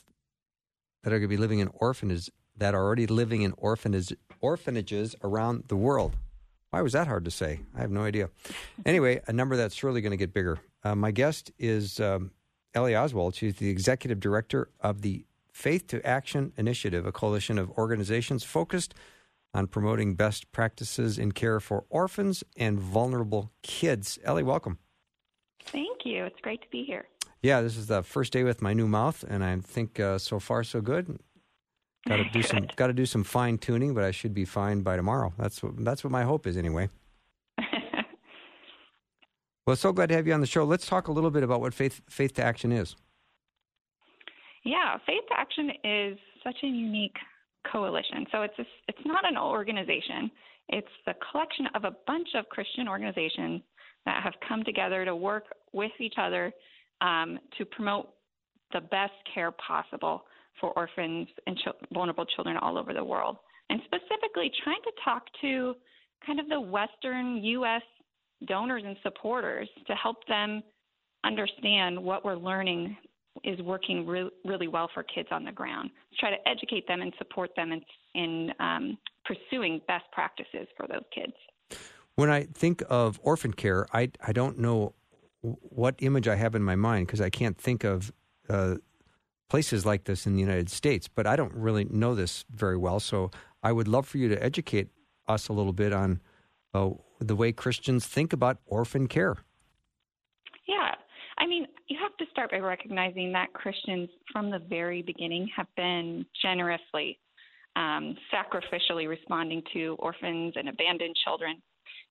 [1.01, 5.15] that are going to be living in orphanages that are already living in orphanages, orphanages
[5.23, 6.15] around the world.
[6.69, 7.61] Why was that hard to say?
[7.75, 8.29] I have no idea.
[8.85, 10.59] Anyway, a number that's surely going to get bigger.
[10.83, 12.31] Uh, my guest is um,
[12.73, 13.35] Elli Oswald.
[13.35, 18.93] She's the executive director of the Faith to Action Initiative, a coalition of organizations focused
[19.53, 24.19] on promoting best practices in care for orphans and vulnerable kids.
[24.23, 24.77] Ellie, welcome.
[25.65, 26.23] Thank you.
[26.25, 27.05] It's great to be here.
[27.41, 30.39] Yeah, this is the first day with my new mouth, and I think uh, so
[30.39, 31.19] far so good.
[32.07, 34.81] Got to do some got to do some fine tuning, but I should be fine
[34.81, 35.33] by tomorrow.
[35.37, 36.89] That's what that's what my hope is anyway.
[39.69, 40.63] Well, so glad to have you on the show.
[40.63, 42.95] Let's talk a little bit about what faith faith to action is.
[44.65, 47.15] Yeah, faith to action is such a unique
[47.71, 48.25] coalition.
[48.31, 50.31] So it's a, it's not an organization.
[50.69, 53.61] It's the collection of a bunch of Christian organizations
[54.07, 56.51] that have come together to work with each other
[57.01, 58.09] um, to promote
[58.73, 60.23] the best care possible
[60.59, 63.37] for orphans and ch- vulnerable children all over the world.
[63.69, 65.75] And specifically, trying to talk to
[66.25, 67.83] kind of the Western U.S.
[68.47, 70.61] donors and supporters to help them
[71.23, 72.95] understand what we're learning
[73.43, 75.89] is working re- really well for kids on the ground.
[76.19, 77.81] Try to educate them and support them in,
[78.15, 81.33] in um, pursuing best practices for those kids.
[82.15, 84.93] When I think of orphan care, I I don't know
[85.41, 88.11] what image I have in my mind because I can't think of
[88.49, 88.75] uh,
[89.49, 91.07] places like this in the United States.
[91.07, 93.31] But I don't really know this very well, so
[93.63, 94.89] I would love for you to educate
[95.29, 96.19] us a little bit on
[96.73, 99.37] uh, the way Christians think about orphan care.
[100.67, 100.93] Yeah,
[101.37, 105.67] I mean, you have to start by recognizing that Christians from the very beginning have
[105.75, 107.19] been generously,
[107.75, 111.61] um, sacrificially responding to orphans and abandoned children.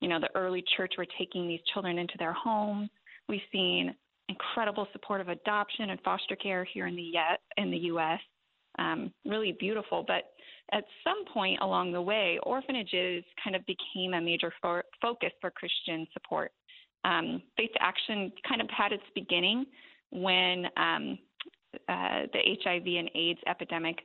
[0.01, 2.89] You know, the early church were taking these children into their homes.
[3.29, 3.95] We've seen
[4.29, 7.13] incredible support of adoption and foster care here in the
[7.57, 8.21] in the U.S.
[8.79, 10.33] Um, really beautiful, but
[10.73, 15.51] at some point along the way, orphanages kind of became a major fo- focus for
[15.51, 16.53] Christian support.
[17.05, 19.67] Um, Faith Action kind of had its beginning
[20.11, 21.19] when um,
[21.89, 23.97] uh, the HIV and AIDS epidemic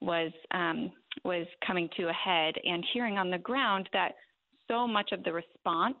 [0.00, 0.92] was um,
[1.24, 4.12] was coming to a head, and hearing on the ground that
[4.68, 5.96] so much of the response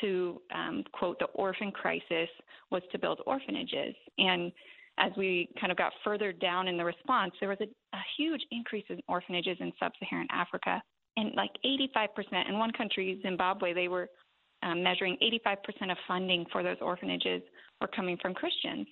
[0.00, 2.28] to um, quote the orphan crisis
[2.70, 4.52] was to build orphanages and
[4.98, 8.42] as we kind of got further down in the response, there was a, a huge
[8.50, 10.82] increase in orphanages in sub-Saharan Africa,
[11.16, 12.48] and like 85%.
[12.48, 14.08] In one country, Zimbabwe, they were
[14.62, 17.42] um, measuring 85% of funding for those orphanages
[17.80, 18.86] were coming from Christians.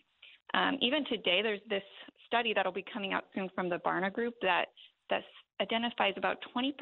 [0.54, 1.82] Um, even today, there's this
[2.26, 4.66] study that'll be coming out soon from the Barna Group that
[5.10, 5.22] that
[5.60, 6.72] identifies about 20%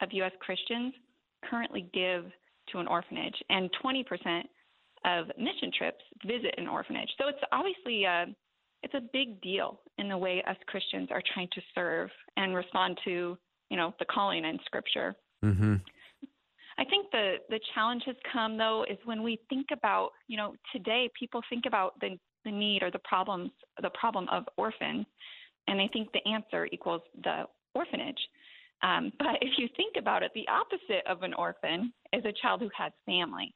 [0.00, 0.32] of U.S.
[0.40, 0.94] Christians
[1.48, 2.24] currently give
[2.72, 4.42] to an orphanage, and 20%
[5.04, 7.08] of mission trips visit an orphanage.
[7.18, 8.26] So it's obviously a,
[8.82, 12.98] it's a big deal in the way us Christians are trying to serve and respond
[13.04, 13.36] to,
[13.70, 15.16] you know, the calling in Scripture.
[15.44, 15.76] Mm-hmm.
[16.78, 20.54] I think the the challenge has come though is when we think about, you know,
[20.72, 23.50] today people think about the the need or the problems
[23.82, 25.06] the problem of orphans,
[25.66, 28.18] and they think the answer equals the orphanage.
[28.82, 32.60] Um, but if you think about it, the opposite of an orphan is a child
[32.60, 33.52] who has family.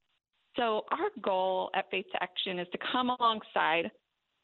[0.57, 3.91] So our goal at Faith to Action is to come alongside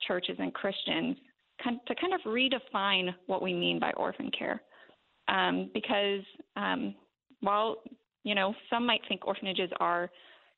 [0.07, 1.17] churches and Christians
[1.65, 4.63] to kind of redefine what we mean by orphan care.
[5.27, 6.23] Um, because
[6.57, 6.95] um,
[7.41, 7.77] while
[8.25, 10.11] you know some might think orphanages are,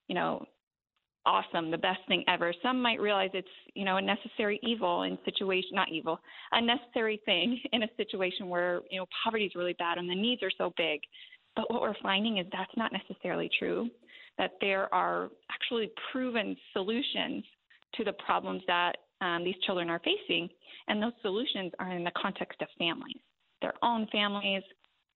[0.09, 0.47] you know,
[1.27, 2.55] awesome, the best thing ever.
[2.63, 6.19] Some might realize it's, you know, a necessary evil in situation, not evil,
[6.53, 10.15] a necessary thing in a situation where, you know, poverty is really bad and the
[10.15, 11.01] needs are so big.
[11.57, 13.89] But what we're finding is that's not necessarily true,
[14.39, 17.45] that there are actually proven solutions
[17.97, 20.49] to the problems that um, these children are facing.
[20.89, 23.21] And those solutions are in the context of families,
[23.63, 24.63] their own families,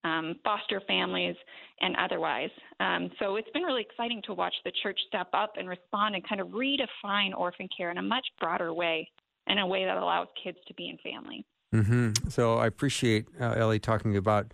[0.05, 1.35] um, foster families,
[1.81, 2.51] and otherwise.
[2.79, 6.29] Um, so it's been really exciting to watch the church step up and respond and
[6.29, 9.09] kind of redefine orphan care in a much broader way,
[9.47, 11.45] in a way that allows kids to be in family.
[11.75, 12.29] Mm-hmm.
[12.29, 14.53] So I appreciate uh, Elli talking about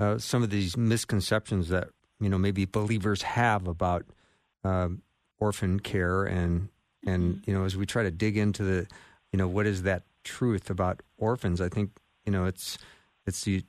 [0.00, 1.88] uh, some of these misconceptions that
[2.20, 4.06] you know maybe believers have about
[4.64, 4.88] uh,
[5.38, 6.68] orphan care and
[7.06, 7.50] and mm-hmm.
[7.50, 8.86] you know as we try to dig into the
[9.32, 11.90] you know what is that truth about orphans i think
[12.26, 12.78] you know it's
[13.26, 13.62] it's the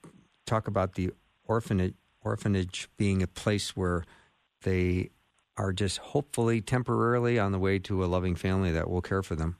[0.45, 1.11] talk about the
[1.45, 4.03] orphanage orphanage being a place where
[4.63, 5.09] they
[5.57, 9.35] are just hopefully temporarily on the way to a loving family that will care for
[9.35, 9.57] them.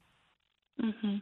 [0.81, 1.17] Mm-hmm.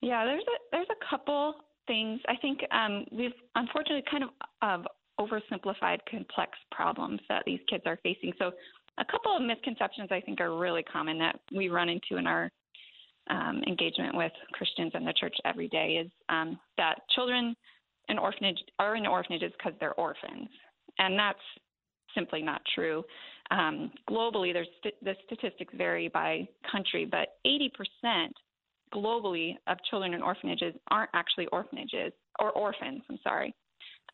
[0.00, 1.54] Yeah, there's a there's a couple
[1.86, 2.20] things.
[2.28, 4.30] I think um, we've unfortunately kind of
[4.60, 4.86] of
[5.20, 8.32] oversimplified complex problems that these kids are facing.
[8.38, 8.50] So,
[8.98, 12.50] a couple of misconceptions I think are really common that we run into in our
[13.30, 17.54] um, engagement with Christians and the church every day is um, that children
[18.08, 20.48] in orphanage are in orphanages because they're orphans,
[20.98, 21.38] and that's
[22.14, 23.02] simply not true.
[23.50, 28.28] Um, globally, there's st- the statistics vary by country, but 80%
[28.92, 33.02] globally of children in orphanages aren't actually orphanages or orphans.
[33.08, 33.54] I'm sorry.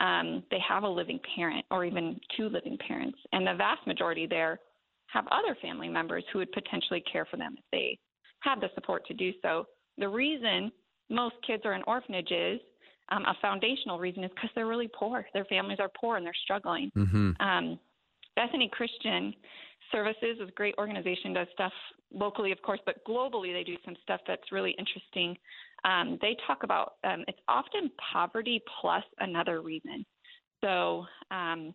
[0.00, 4.26] Um, they have a living parent or even two living parents, and the vast majority
[4.26, 4.60] there
[5.08, 7.98] have other family members who would potentially care for them if they
[8.40, 9.66] had the support to do so.
[9.96, 10.70] The reason
[11.10, 12.60] most kids are in orphanages,
[13.10, 15.26] um, a foundational reason, is because they're really poor.
[15.32, 16.90] Their families are poor and they're struggling.
[16.96, 17.30] Mm-hmm.
[17.40, 17.78] Um,
[18.36, 19.34] Bethany Christian
[19.90, 21.72] Services is a great organization, does stuff
[22.12, 25.36] locally, of course, but globally they do some stuff that's really interesting.
[25.84, 30.04] Um, they talk about um, it's often poverty plus another reason.
[30.62, 31.72] So um,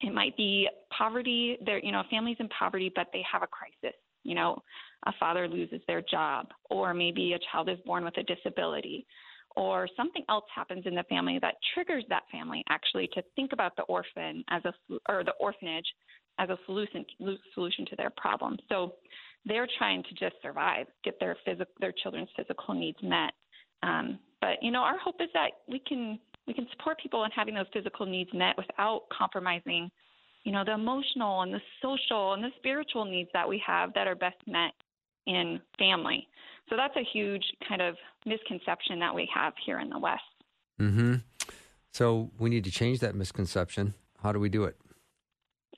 [0.00, 1.58] it might be poverty.
[1.64, 3.96] There, you know, families in poverty, but they have a crisis.
[4.24, 4.62] You know,
[5.06, 9.06] a father loses their job, or maybe a child is born with a disability,
[9.56, 13.74] or something else happens in the family that triggers that family actually to think about
[13.76, 14.72] the orphan as a
[15.08, 15.86] or the orphanage
[16.38, 17.04] as a solution
[17.54, 18.56] solution to their problem.
[18.68, 18.94] So
[19.44, 23.32] they're trying to just survive, get their physical their children's physical needs met.
[23.82, 27.30] Um, but you know, our hope is that we can we can support people in
[27.30, 29.90] having those physical needs met without compromising,
[30.44, 34.06] you know, the emotional and the social and the spiritual needs that we have that
[34.06, 34.72] are best met
[35.26, 36.26] in family.
[36.70, 40.22] So that's a huge kind of misconception that we have here in the West.
[40.80, 41.16] Mm-hmm.
[41.92, 43.92] So we need to change that misconception.
[44.22, 44.76] How do we do it?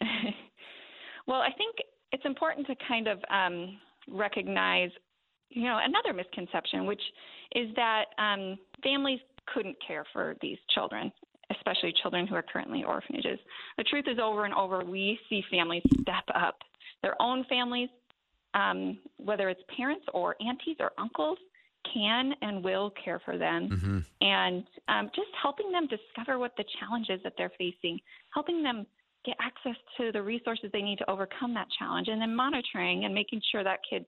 [1.26, 1.76] well, I think
[2.12, 3.76] it's important to kind of um,
[4.08, 4.90] recognize,
[5.48, 7.02] you know, another misconception, which
[7.56, 11.12] is that um, families couldn't care for these children,
[11.56, 13.38] especially children who are currently orphanages.
[13.76, 16.58] The truth is, over and over, we see families step up.
[17.02, 17.88] Their own families,
[18.54, 21.38] um, whether it's parents or aunties or uncles,
[21.94, 23.68] can and will care for them.
[23.68, 23.98] Mm-hmm.
[24.20, 27.98] And um, just helping them discover what the challenges that they're facing,
[28.34, 28.86] helping them
[29.24, 33.14] get access to the resources they need to overcome that challenge, and then monitoring and
[33.14, 34.04] making sure that kid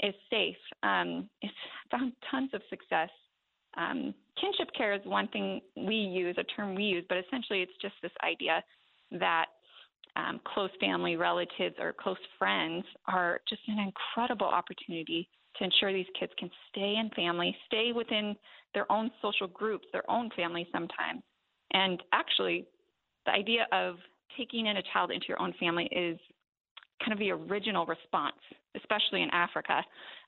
[0.00, 0.56] is safe.
[0.82, 1.52] Um, it's
[1.90, 3.10] found tons of success.
[3.76, 7.72] Um, kinship care is one thing we use, a term we use, but essentially it's
[7.80, 8.62] just this idea
[9.12, 9.46] that
[10.16, 16.06] um, close family relatives or close friends are just an incredible opportunity to ensure these
[16.18, 18.34] kids can stay in family, stay within
[18.74, 21.22] their own social groups, their own family sometimes.
[21.72, 22.66] And actually,
[23.26, 23.96] the idea of
[24.36, 26.18] taking in a child into your own family is
[27.00, 28.36] kind of the original response,
[28.76, 29.82] especially in Africa,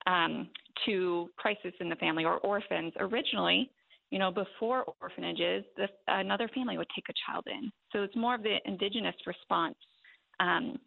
[0.06, 0.48] um,
[0.84, 2.92] to crisis in the family or orphans.
[2.98, 3.70] Originally,
[4.10, 5.64] you know, before orphanages,
[6.08, 7.70] another family would take a child in.
[7.92, 9.76] So it's more of the indigenous response.
[10.38, 10.78] Um,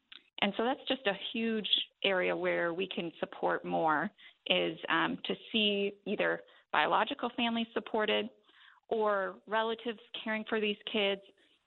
[0.41, 1.67] and so that's just a huge
[2.03, 4.10] area where we can support more
[4.47, 8.29] is um, to see either biological families supported
[8.88, 11.21] or relatives caring for these kids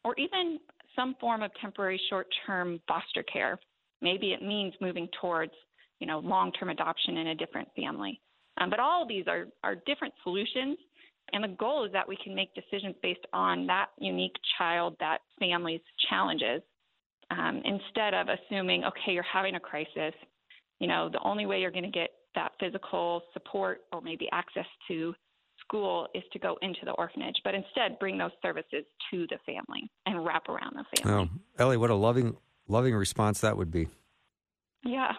[0.04, 0.58] or even
[0.96, 3.58] some form of temporary short-term foster care.
[4.00, 5.52] Maybe it means moving towards,
[6.02, 8.20] you know, long-term adoption in a different family.
[8.60, 10.76] Um, but all of these are, are different solutions
[11.32, 15.18] and the goal is that we can make decisions based on that unique child, that
[15.38, 16.62] family's challenges,
[17.30, 20.14] um, instead of assuming, okay, you're having a crisis.
[20.78, 24.66] You know, the only way you're going to get that physical support or maybe access
[24.88, 25.14] to
[25.60, 29.90] school is to go into the orphanage, but instead bring those services to the family
[30.06, 31.30] and wrap around the family.
[31.30, 32.36] Oh, Elli, what a loving,
[32.68, 33.88] loving response that would be.
[34.84, 35.12] Yeah,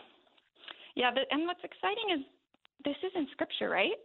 [0.95, 1.11] yeah.
[1.13, 2.21] But, and what's exciting is
[2.85, 3.97] this is in Scripture, right?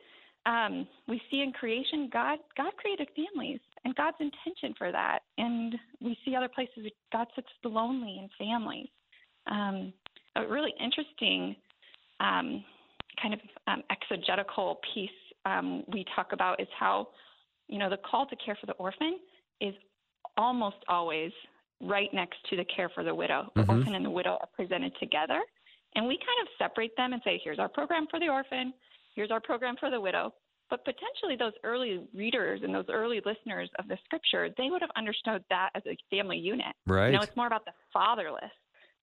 [0.46, 5.74] um, we see in creation God God created families and God's intention for that, and
[6.00, 8.88] we see other places God sets the lonely in families.
[9.50, 9.92] Um,
[10.36, 11.56] a really interesting
[12.20, 12.64] um,
[13.20, 15.10] kind of um, exegetical piece
[15.44, 17.08] um, we talk about is how
[17.68, 19.18] you know the call to care for the orphan
[19.60, 19.74] is
[20.36, 21.32] almost always
[21.80, 23.50] right next to the care for the widow.
[23.54, 23.70] The mm-hmm.
[23.70, 25.40] orphan and the widow are presented together,
[25.98, 28.72] and we kind of separate them and say, here's our program for the orphan
[29.18, 30.32] here's our program for the widow.
[30.70, 34.90] But potentially, those early readers and those early listeners of the scripture, they would have
[34.96, 36.74] understood that as a family unit.
[36.86, 37.06] Right.
[37.06, 38.52] You know, it's more about the fatherless.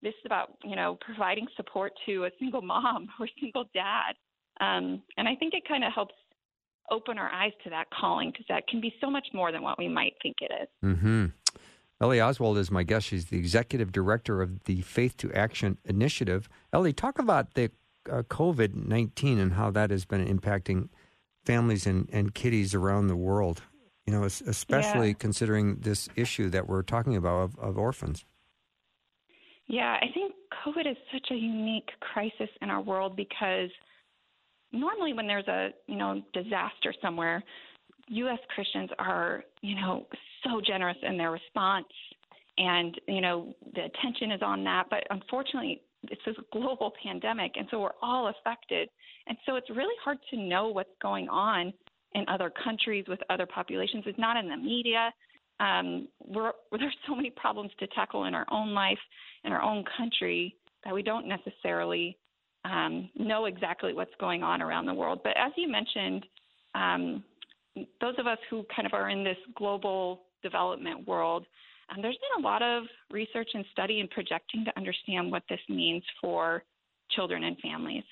[0.01, 4.13] This is about you know providing support to a single mom or single dad,
[4.61, 6.13] um, and I think it kind of helps
[6.91, 9.79] open our eyes to that calling because that can be so much more than what
[9.79, 10.69] we might think it is.
[10.83, 11.25] Mm-hmm.
[12.01, 13.07] Elli Oswald is my guest.
[13.07, 16.49] She's the executive director of the Faith to Action Initiative.
[16.73, 17.71] Elli, talk about the
[18.11, 20.89] uh, COVID 19 and how that has been impacting
[21.45, 23.61] families and, and kiddies around the world,
[24.05, 25.13] you know, especially yeah.
[25.17, 28.25] considering this issue that we're talking about of, of orphans.
[29.67, 30.33] Yeah, I think
[30.65, 33.69] COVID is such a unique crisis in our world because
[34.71, 37.43] normally when there's a, you know, disaster somewhere,
[38.07, 40.05] US Christians are, you know,
[40.43, 41.87] so generous in their response
[42.57, 47.67] and, you know, the attention is on that, but unfortunately it's this global pandemic, and
[47.71, 48.89] so we're all affected.
[49.27, 51.73] And so it's really hard to know what's going on
[52.13, 54.03] in other countries with other populations.
[54.05, 55.11] It's not in the media.
[55.59, 58.99] Um, we're, there's so many problems to tackle in our own life,
[59.43, 62.17] in our own country, that we don't necessarily
[62.63, 65.21] um, know exactly what's going on around the world.
[65.23, 66.25] But as you mentioned,
[66.73, 67.23] um,
[68.01, 71.45] those of us who kind of are in this global development world,
[71.89, 75.59] um, there's been a lot of research and study and projecting to understand what this
[75.69, 76.63] means for
[77.11, 78.03] children and families.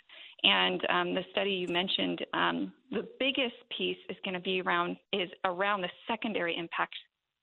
[0.43, 4.97] And um, the study you mentioned, um, the biggest piece is going to be around
[5.14, 6.93] is around the secondary impact,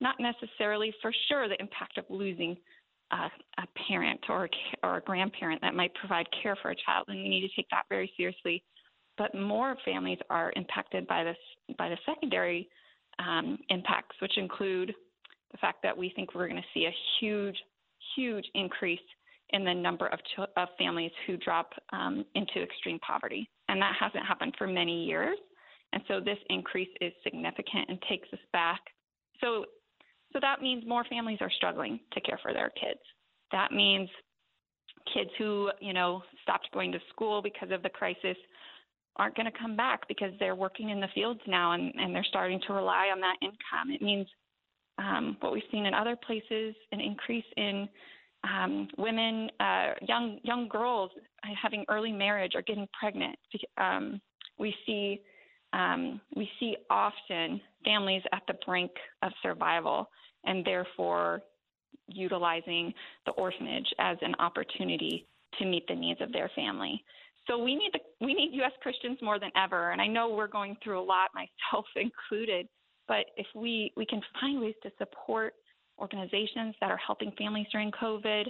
[0.00, 2.56] not necessarily for sure the impact of losing
[3.10, 4.48] uh, a parent or
[4.84, 7.68] or a grandparent that might provide care for a child, and we need to take
[7.70, 8.62] that very seriously.
[9.20, 11.36] But more families are impacted by this
[11.76, 12.70] by the secondary
[13.18, 14.94] um, impacts, which include
[15.52, 17.58] the fact that we think we're going to see a huge,
[18.16, 18.98] huge increase
[19.50, 23.46] in the number of, ch- of families who drop um, into extreme poverty.
[23.68, 25.36] And that hasn't happened for many years.
[25.92, 28.80] And so this increase is significant and takes us back.
[29.42, 29.66] So,
[30.32, 33.00] so that means more families are struggling to care for their kids.
[33.52, 34.08] That means
[35.12, 38.36] kids who, you know, stopped going to school because of the crisis
[39.16, 42.24] aren't going to come back because they're working in the fields now and, and they're
[42.24, 43.90] starting to rely on that income.
[43.90, 44.26] It means
[44.98, 47.88] um, what we've seen in other places, an increase in
[48.44, 51.10] um, women, uh, young young girls
[51.60, 53.36] having early marriage or getting pregnant.
[53.76, 54.20] Um,
[54.58, 55.20] we see
[55.72, 58.90] um, we see often families at the brink
[59.22, 60.08] of survival,
[60.44, 61.42] and therefore
[62.08, 62.92] utilizing
[63.26, 65.26] the orphanage as an opportunity
[65.58, 67.02] to meet the needs of their family.
[67.50, 68.72] So we need the, we need U.S.
[68.80, 72.68] Christians more than ever, and I know we're going through a lot, myself included.
[73.08, 75.54] But if we, we can find ways to support
[75.98, 78.44] organizations that are helping families during COVID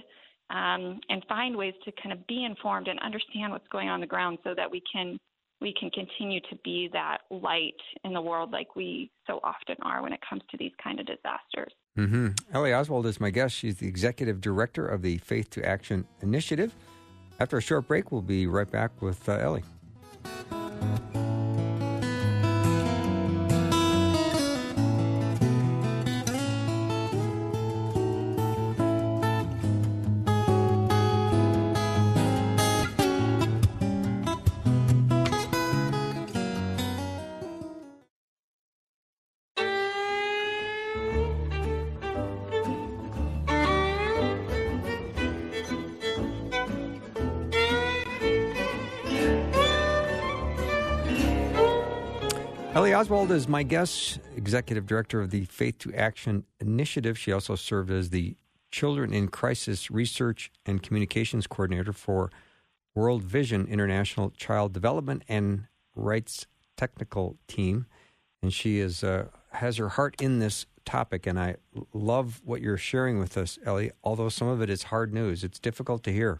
[0.51, 4.01] um, and find ways to kind of be informed and understand what's going on, on
[4.01, 5.17] the ground so that we can
[5.61, 10.01] we can continue to be that light in the world like we so often are
[10.01, 11.71] when it comes to these kind of disasters.
[11.97, 12.29] Mm-hmm.
[12.51, 13.55] Elli Oswald is my guest.
[13.55, 16.73] She's the executive director of the Faith to Action Initiative.
[17.39, 19.63] After a short break, we'll be right back with uh, Elli.
[52.73, 57.17] Elli Oswald is my guest, executive director of the Faith to Action Initiative.
[57.17, 58.37] She also served as the
[58.71, 62.31] Children in Crisis Research and Communications Coordinator for
[62.95, 65.65] World Vision International Child Development and
[65.95, 66.47] Rights
[66.77, 67.87] Technical Team.
[68.41, 71.27] And she is uh, has her heart in this topic.
[71.27, 71.57] And I
[71.93, 75.43] love what you're sharing with us, Elli, although some of it is hard news.
[75.43, 76.39] It's difficult to hear.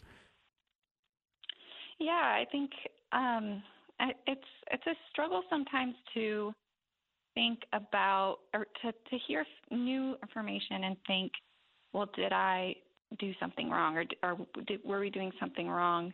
[2.00, 2.72] Yeah, I think
[3.12, 3.62] um,
[4.28, 4.42] it's
[4.72, 6.54] it's a struggle sometimes to
[7.34, 11.32] think about or to to hear new information and think,
[11.94, 12.76] well, did I
[13.20, 14.38] do something wrong, or or
[14.68, 16.14] did, were we doing something wrong?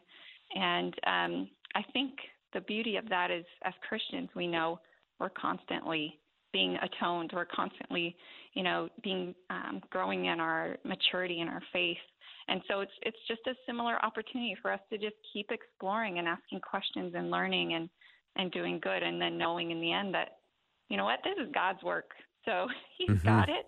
[0.55, 2.13] And um, I think
[2.53, 4.79] the beauty of that is, as Christians, we know
[5.19, 6.19] we're constantly
[6.53, 7.31] being atoned.
[7.33, 8.15] We're constantly,
[8.53, 11.97] you know, being um, growing in our maturity in our faith.
[12.49, 16.27] And so it's it's just a similar opportunity for us to just keep exploring and
[16.27, 17.89] asking questions and learning and
[18.35, 20.37] and doing good and then knowing in the end that
[20.89, 22.11] you know what this is God's work.
[22.45, 22.67] So
[22.97, 23.27] he's mm-hmm.
[23.27, 23.65] got it.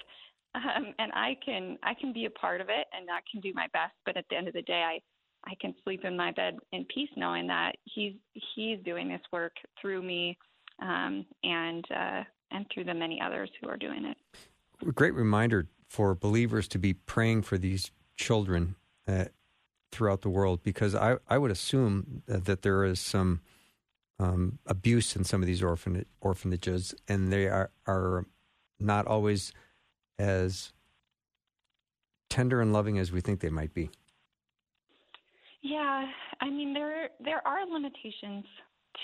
[0.56, 3.52] Um, and I can I can be a part of it and I can do
[3.54, 5.00] my best, but at the end of the day I
[5.46, 8.14] I can sleep in my bed in peace knowing that he's
[8.56, 10.38] he's doing this work through me
[10.82, 14.18] um, and uh, and through the many others who are doing it.
[14.96, 18.76] Great reminder for believers to be praying for these children
[19.08, 19.26] uh,
[19.92, 23.42] throughout the world because I, I would assume that there is some
[24.20, 28.26] um, abuse in some of these orphan, orphanages and they are, are
[28.80, 29.54] not always
[30.20, 30.74] as
[32.30, 33.90] tender and loving as we think they might be.
[35.62, 36.06] Yeah,
[36.40, 38.46] I mean there there are limitations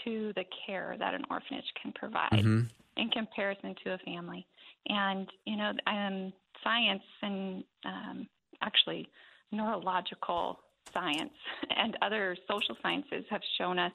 [0.04, 2.62] to the care that an orphanage can provide mm-hmm.
[2.96, 4.48] in comparison to a family,
[4.88, 6.32] and you know, um,
[6.64, 8.28] science and um,
[8.62, 9.08] actually
[9.52, 10.60] neurological
[10.94, 11.34] science
[11.78, 13.92] and other social sciences have shown us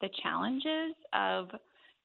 [0.00, 1.48] the challenges of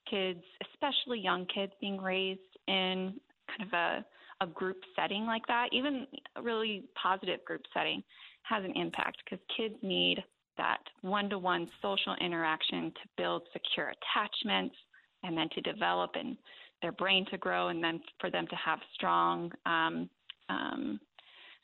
[0.09, 0.41] kids,
[0.71, 3.13] especially young kids, being raised in
[3.47, 4.05] kind of a,
[4.41, 8.03] a group setting like that, even a really positive group setting,
[8.43, 10.23] has an impact because kids need
[10.57, 14.75] that one to one social interaction to build secure attachments
[15.23, 16.37] and then to develop and
[16.81, 20.09] their brain to grow and then for them to have strong um,
[20.49, 20.99] um,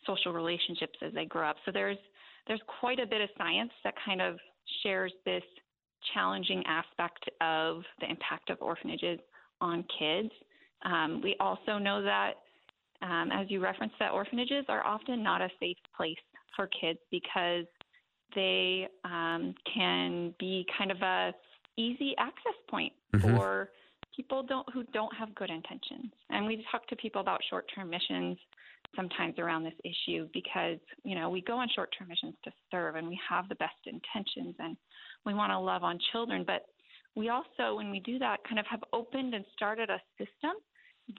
[0.05, 1.57] social relationships as they grow up.
[1.65, 1.97] So there's
[2.47, 4.37] there's quite a bit of science that kind of
[4.83, 5.43] shares this
[6.13, 9.19] challenging aspect of the impact of orphanages
[9.61, 10.29] on kids.
[10.85, 12.33] Um, we also know that,
[13.01, 16.17] um, as you referenced, that orphanages are often not a safe place
[16.55, 17.65] for kids because
[18.35, 21.33] they um, can be kind of a
[21.77, 23.35] easy access point mm-hmm.
[23.35, 23.69] for
[24.15, 26.11] people don't who don't have good intentions.
[26.29, 28.37] And we talk to people about short-term missions
[28.95, 33.07] sometimes around this issue because you know we go on short-term missions to serve and
[33.07, 34.77] we have the best intentions and
[35.25, 36.65] we want to love on children, but
[37.15, 40.53] we also when we do that kind of have opened and started a system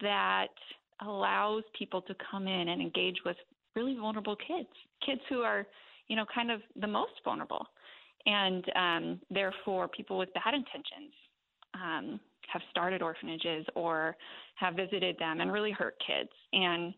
[0.00, 0.48] that
[1.04, 3.36] allows people to come in and engage with
[3.74, 4.68] really vulnerable kids,
[5.04, 5.66] kids who are
[6.08, 7.66] you know kind of the most vulnerable,
[8.26, 11.12] and um, therefore people with bad intentions.
[11.74, 12.20] Um,
[12.52, 14.16] have started orphanages or
[14.56, 16.30] have visited them and really hurt kids.
[16.52, 16.94] And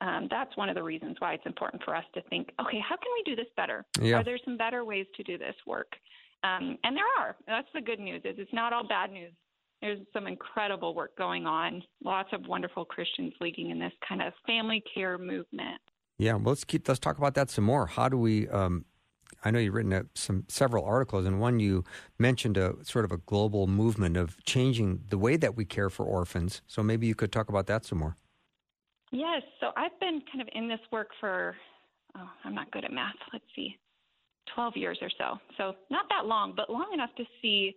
[0.00, 2.96] um, that's one of the reasons why it's important for us to think, okay, how
[2.96, 3.84] can we do this better?
[4.00, 4.16] Yeah.
[4.16, 5.92] Are there some better ways to do this work?
[6.42, 7.36] Um, and there are.
[7.46, 8.22] That's the good news.
[8.24, 9.32] Is it's not all bad news.
[9.82, 11.82] There's some incredible work going on.
[12.04, 15.80] Lots of wonderful Christians leading in this kind of family care movement.
[16.18, 17.86] Yeah, well, let's keep let's talk about that some more.
[17.86, 18.84] How do we um,
[19.44, 21.84] I know you've written a, some several articles, and one you
[22.18, 26.04] mentioned a sort of a global movement of changing the way that we care for
[26.04, 26.62] orphans.
[26.66, 28.16] So maybe you could talk about that some more.
[29.12, 29.42] Yes.
[29.60, 31.56] So I've been kind of in this work for
[32.16, 33.14] oh, I'm not good at math.
[33.32, 33.78] Let's see,
[34.54, 35.38] 12 years or so.
[35.56, 37.76] So not that long, but long enough to see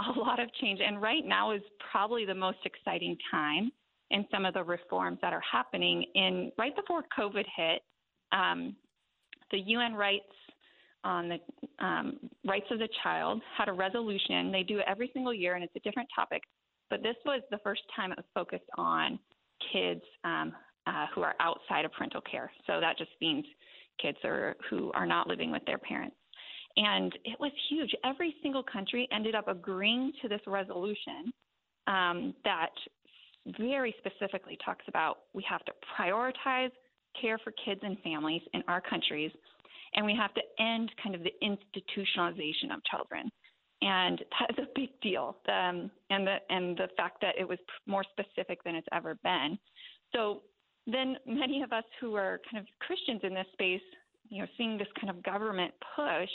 [0.00, 0.80] a lot of change.
[0.84, 3.70] And right now is probably the most exciting time
[4.10, 6.04] in some of the reforms that are happening.
[6.14, 7.82] In right before COVID hit,
[8.32, 8.74] um,
[9.50, 10.24] the UN writes
[11.04, 14.50] on the um, rights of the child had a resolution.
[14.50, 16.42] They do it every single year, and it's a different topic.
[16.90, 19.18] But this was the first time it was focused on
[19.72, 20.52] kids um,
[20.86, 22.50] uh, who are outside of parental care.
[22.66, 23.44] So that just means
[24.00, 26.16] kids are, who are not living with their parents.
[26.76, 27.94] And it was huge.
[28.04, 31.32] Every single country ended up agreeing to this resolution
[31.86, 32.70] um, that
[33.58, 36.70] very specifically talks about we have to prioritize
[37.20, 39.30] care for kids and families in our countries
[39.98, 43.28] and we have to end kind of the institutionalization of children.
[43.82, 45.36] And that is a big deal.
[45.48, 49.58] Um, and the and the fact that it was more specific than it's ever been.
[50.14, 50.42] So
[50.86, 53.82] then many of us who are kind of Christians in this space,
[54.28, 56.30] you know, seeing this kind of government push,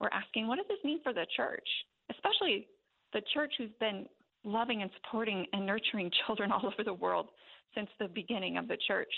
[0.00, 1.66] we're asking, what does this mean for the church,
[2.10, 2.66] especially
[3.12, 4.06] the church who's been
[4.42, 7.28] loving and supporting and nurturing children all over the world
[7.76, 9.12] since the beginning of the church.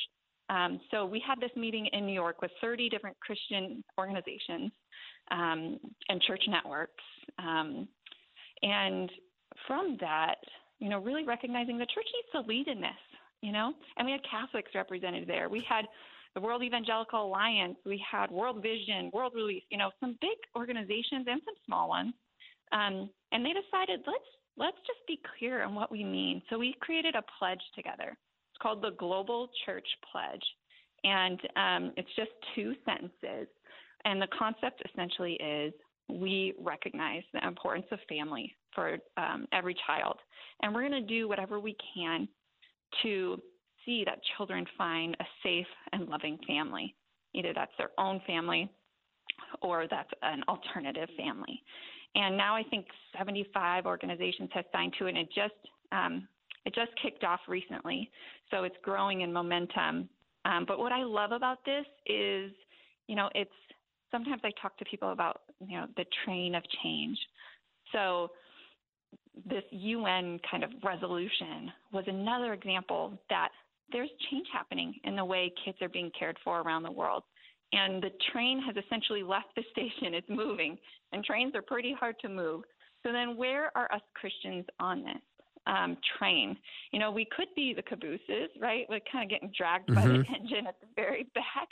[0.49, 4.71] Um, so we had this meeting in New York with 30 different Christian organizations
[5.31, 5.79] um,
[6.09, 7.03] and church networks.
[7.39, 7.89] Um,
[8.63, 9.11] and
[9.67, 10.37] from that,
[10.79, 12.91] you know, really recognizing the church needs to lead in this,
[13.43, 15.49] you know, and we had Catholics represented there.
[15.49, 15.85] We had
[16.35, 21.27] the World Evangelical Alliance, we had World Vision, World Relief, you know, some big organizations
[21.27, 22.13] and some small ones.
[22.73, 24.25] Um, and they decided let's
[24.59, 26.43] let's just be clear on what we mean.
[26.51, 28.17] So we created a pledge together.
[28.57, 30.43] It's called the Global Church Pledge.
[31.05, 33.49] And um, it's just two sentences.
[34.07, 35.75] And the concept essentially is
[36.09, 40.17] we recognize the importance of family for um, every child.
[40.63, 42.27] And we're going to do whatever we can
[43.03, 43.43] to
[43.85, 46.95] see that children find a safe and loving family.
[47.35, 48.71] Either that's their own family
[49.61, 51.63] or that's an alternative family.
[52.15, 52.87] And now I think
[53.19, 55.53] 75 organizations have signed to it, and it just
[55.93, 56.27] um,
[56.67, 58.11] it just kicked off recently,
[58.51, 60.09] so it's growing in momentum.
[60.45, 62.53] Um, but what I love about this is,
[63.07, 63.51] you know, it's
[64.11, 67.17] sometimes I talk to people about, you know, the train of change.
[67.93, 68.31] So
[69.49, 73.51] this UN kind of resolution was another example that
[73.93, 77.23] there's change happening in the way kids are being cared for around the world.
[77.73, 80.77] And the train has essentially left the station, it's moving,
[81.13, 82.63] and trains are pretty hard to move.
[83.05, 85.23] So then, where are us Christians on this?
[85.67, 86.57] Um, train.
[86.93, 88.87] You know, we could be the cabooses, right?
[88.89, 89.95] We're kind of getting dragged mm-hmm.
[89.95, 90.35] by the mm-hmm.
[90.41, 91.69] engine at the very back.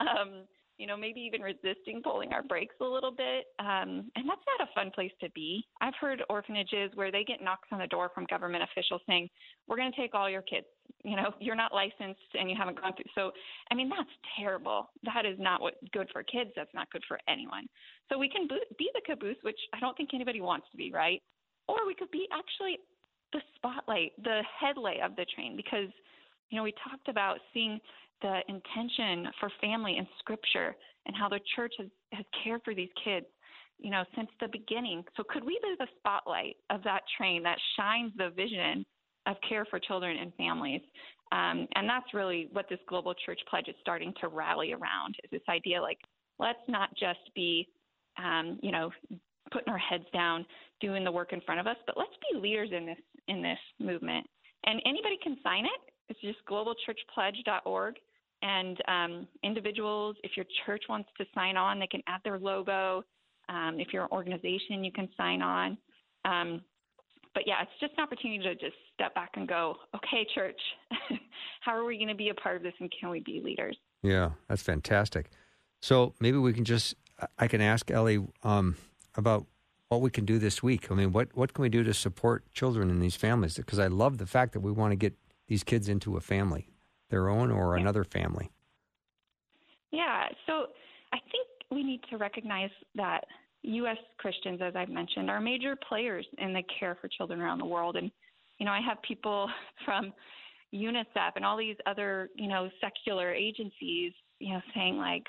[0.00, 0.44] Um,
[0.78, 3.46] you know, maybe even resisting pulling our brakes a little bit.
[3.58, 5.64] Um, and that's not a fun place to be.
[5.80, 9.30] I've heard orphanages where they get knocks on the door from government officials saying,
[9.66, 10.66] We're going to take all your kids.
[11.02, 13.10] You know, you're not licensed and you haven't gone through.
[13.14, 13.32] So,
[13.70, 14.90] I mean, that's terrible.
[15.04, 16.50] That is not what good for kids.
[16.56, 17.68] That's not good for anyone.
[18.10, 18.46] So we can
[18.78, 21.22] be the caboose, which I don't think anybody wants to be, right?
[21.68, 22.78] Or we could be actually
[23.32, 25.90] the spotlight, the headlight of the train, because
[26.50, 27.80] You know, we talked about seeing
[28.22, 32.88] the intention for family in Scripture and how the church has, has cared for these
[33.04, 33.26] kids,
[33.78, 35.04] you know, since the beginning.
[35.16, 38.84] So, could we be the spotlight of that train that shines the vision
[39.26, 40.80] of care for children and families?
[41.32, 45.30] Um, and that's really what this global church pledge is starting to rally around is
[45.30, 45.98] this idea like,
[46.38, 47.68] let's not just be,
[48.22, 48.90] um, you know,
[49.50, 50.46] putting our heads down,
[50.80, 52.98] doing the work in front of us, but let's be leaders in this
[53.28, 54.26] in this movement.
[54.64, 55.92] And anybody can sign it.
[56.08, 57.94] It's just globalchurchpledge.org.
[58.42, 63.02] And um, individuals, if your church wants to sign on, they can add their logo.
[63.48, 65.78] Um, if you're an organization, you can sign on.
[66.24, 66.62] Um,
[67.34, 70.60] but yeah, it's just an opportunity to just step back and go, okay, church,
[71.60, 73.76] how are we going to be a part of this and can we be leaders?
[74.02, 75.30] Yeah, that's fantastic.
[75.82, 76.94] So maybe we can just,
[77.38, 78.76] I can ask Elli um,
[79.16, 79.46] about
[79.88, 80.90] what we can do this week.
[80.90, 83.56] I mean, what, what can we do to support children in these families?
[83.56, 85.14] Because I love the fact that we want to get
[85.46, 86.68] these kids into a family,
[87.10, 88.50] their own or another family.
[89.92, 90.66] Yeah, so
[91.12, 93.24] I think we need to recognize that
[93.62, 93.96] U.S.
[94.18, 97.96] Christians, as I've mentioned, are major players in the care for children around the world.
[97.96, 98.10] And,
[98.58, 99.48] you know, I have people
[99.84, 100.12] from
[100.74, 105.22] UNICEF and all these other, you know, secular agencies, you know, saying, like,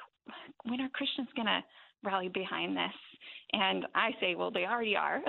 [0.65, 1.61] when are Christians going to
[2.03, 2.93] rally behind this?
[3.53, 5.21] And I say, well, they already are.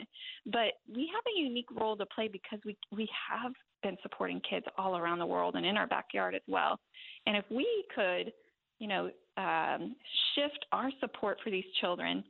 [0.46, 3.52] but we have a unique role to play because we, we have
[3.82, 6.78] been supporting kids all around the world and in our backyard as well.
[7.26, 8.32] And if we could,
[8.78, 9.94] you know, um,
[10.34, 12.24] shift our support for these children,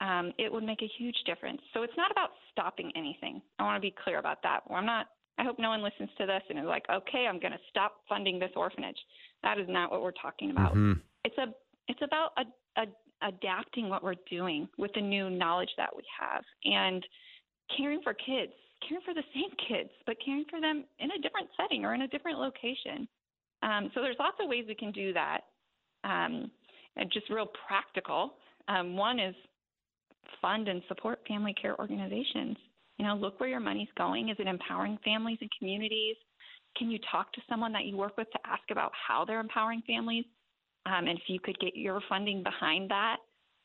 [0.00, 1.60] um, it would make a huge difference.
[1.74, 3.40] So it's not about stopping anything.
[3.58, 4.60] I want to be clear about that.
[4.70, 5.06] I'm not.
[5.38, 7.94] I hope no one listens to this and is like, okay, I'm going to stop
[8.08, 8.98] funding this orphanage.
[9.42, 10.72] That is not what we're talking about.
[10.72, 11.00] Mm-hmm.
[11.24, 11.46] It's a.
[11.88, 12.42] It's about a,
[13.22, 17.04] adapting what we're doing with the new knowledge that we have and
[17.76, 18.52] caring for kids
[18.88, 22.02] caring for the same kids, but caring for them in a different setting or in
[22.02, 23.08] a different location.
[23.62, 25.40] Um, so there's lots of ways we can do that,
[26.04, 26.50] um,
[26.96, 28.34] and just real practical.
[28.68, 29.34] Um, one is
[30.40, 32.56] fund and support family care organizations.
[32.98, 34.28] You know, look where your money's going.
[34.28, 36.16] Is it empowering families and communities?
[36.76, 39.82] Can you talk to someone that you work with to ask about how they're empowering
[39.86, 40.24] families?
[40.86, 43.16] Um, and if you could get your funding behind that,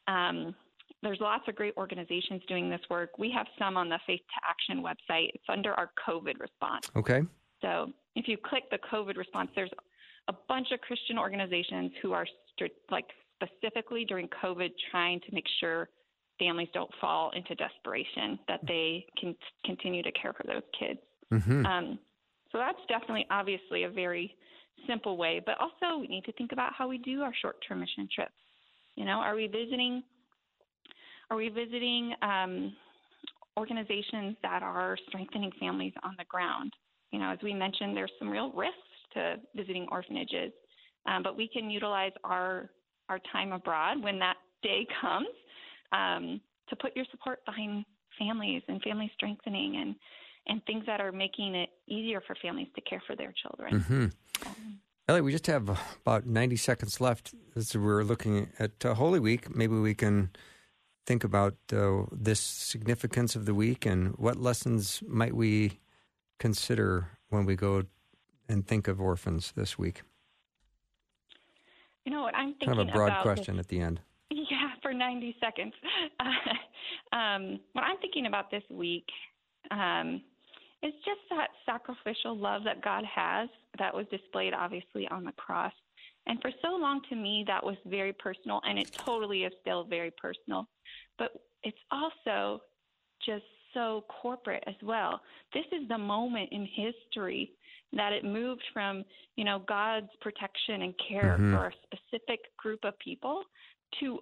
[0.07, 0.55] um,
[1.03, 3.17] there's lots of great organizations doing this work.
[3.17, 5.29] We have some on the Faith to Action website.
[5.33, 6.89] It's under our COVID response.
[6.95, 7.21] Okay.
[7.61, 9.71] So if you click the COVID response, there's
[10.27, 12.25] a bunch of Christian organizations who are
[12.57, 13.05] st- like
[13.41, 15.89] specifically during COVID trying to make sure
[16.39, 20.99] families don't fall into desperation, that they can continue to care for those kids.
[21.33, 21.65] Mm-hmm.
[21.65, 21.99] Um,
[22.51, 24.35] so that's definitely, obviously, a very
[24.87, 25.41] simple way.
[25.43, 28.31] But also, we need to think about how we do our short-term mission trips.
[28.95, 30.03] You know, are we visiting
[31.29, 32.73] are we visiting um,
[33.57, 36.71] organizations that are strengthening families on the ground?
[37.11, 38.77] You know, as we mentioned, there's some real risks
[39.13, 40.51] to visiting orphanages,
[41.05, 42.69] um, but we can utilize our
[43.09, 45.27] our time abroad when that day comes
[45.91, 47.85] um, to put your support behind
[48.19, 49.95] families and family strengthening and
[50.47, 53.79] and things that are making it easier for families to care for their children.
[53.81, 54.47] Mm-hmm.
[54.47, 55.69] Um, Elli, we just have
[56.01, 59.55] about 90 seconds left as we're looking at uh, Holy Week.
[59.55, 60.31] Maybe we can
[61.05, 65.79] think about uh, this significance of the week and what lessons might we
[66.39, 67.83] consider when we go
[68.49, 70.03] and think of orphans this week?
[72.05, 73.99] You know what I'm thinking Kind of a broad question this, at the end.
[74.29, 75.73] Yeah, for 90 seconds.
[77.11, 79.07] um, what I'm thinking about this week
[79.71, 80.21] um,
[80.83, 83.49] is just that sacrificial love that God has
[83.79, 85.73] that was displayed obviously on the cross.
[86.25, 89.85] And for so long to me, that was very personal, and it totally is still
[89.85, 90.67] very personal
[91.17, 91.31] but
[91.63, 92.61] it's also
[93.25, 95.19] just so corporate as well.
[95.53, 97.51] This is the moment in history
[97.93, 99.03] that it moved from,
[99.35, 101.55] you know, God's protection and care mm-hmm.
[101.55, 103.43] for a specific group of people
[103.99, 104.19] to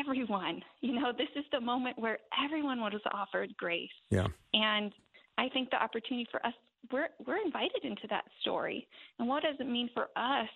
[0.00, 0.62] everyone.
[0.80, 3.88] You know, this is the moment where everyone was offered grace.
[4.10, 4.26] Yeah.
[4.54, 4.92] And
[5.38, 6.52] I think the opportunity for us
[6.92, 8.86] we're we're invited into that story.
[9.18, 10.48] And what does it mean for us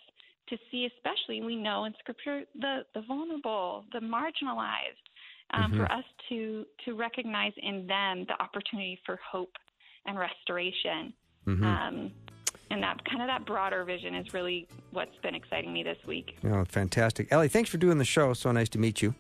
[0.49, 5.07] to see especially we know in scripture the the vulnerable, the marginalized,
[5.53, 5.79] um, mm-hmm.
[5.79, 9.53] for us to to recognize in them the opportunity for hope
[10.07, 11.13] and restoration.
[11.47, 11.65] Mm-hmm.
[11.65, 12.13] Um,
[12.71, 16.39] and that kind of that broader vision is really what's been exciting me this week.
[16.45, 17.49] Oh, fantastic, Elli!
[17.49, 18.33] Thanks for doing the show.
[18.33, 19.15] So nice to meet you.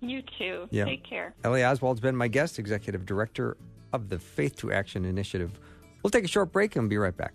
[0.00, 0.68] You too.
[0.70, 0.84] Yeah.
[0.84, 1.34] Take care.
[1.42, 3.56] Elli Oswald's been my guest, executive director
[3.92, 5.58] of the Faith to Action Initiative.
[6.02, 7.34] We'll take a short break and be right back.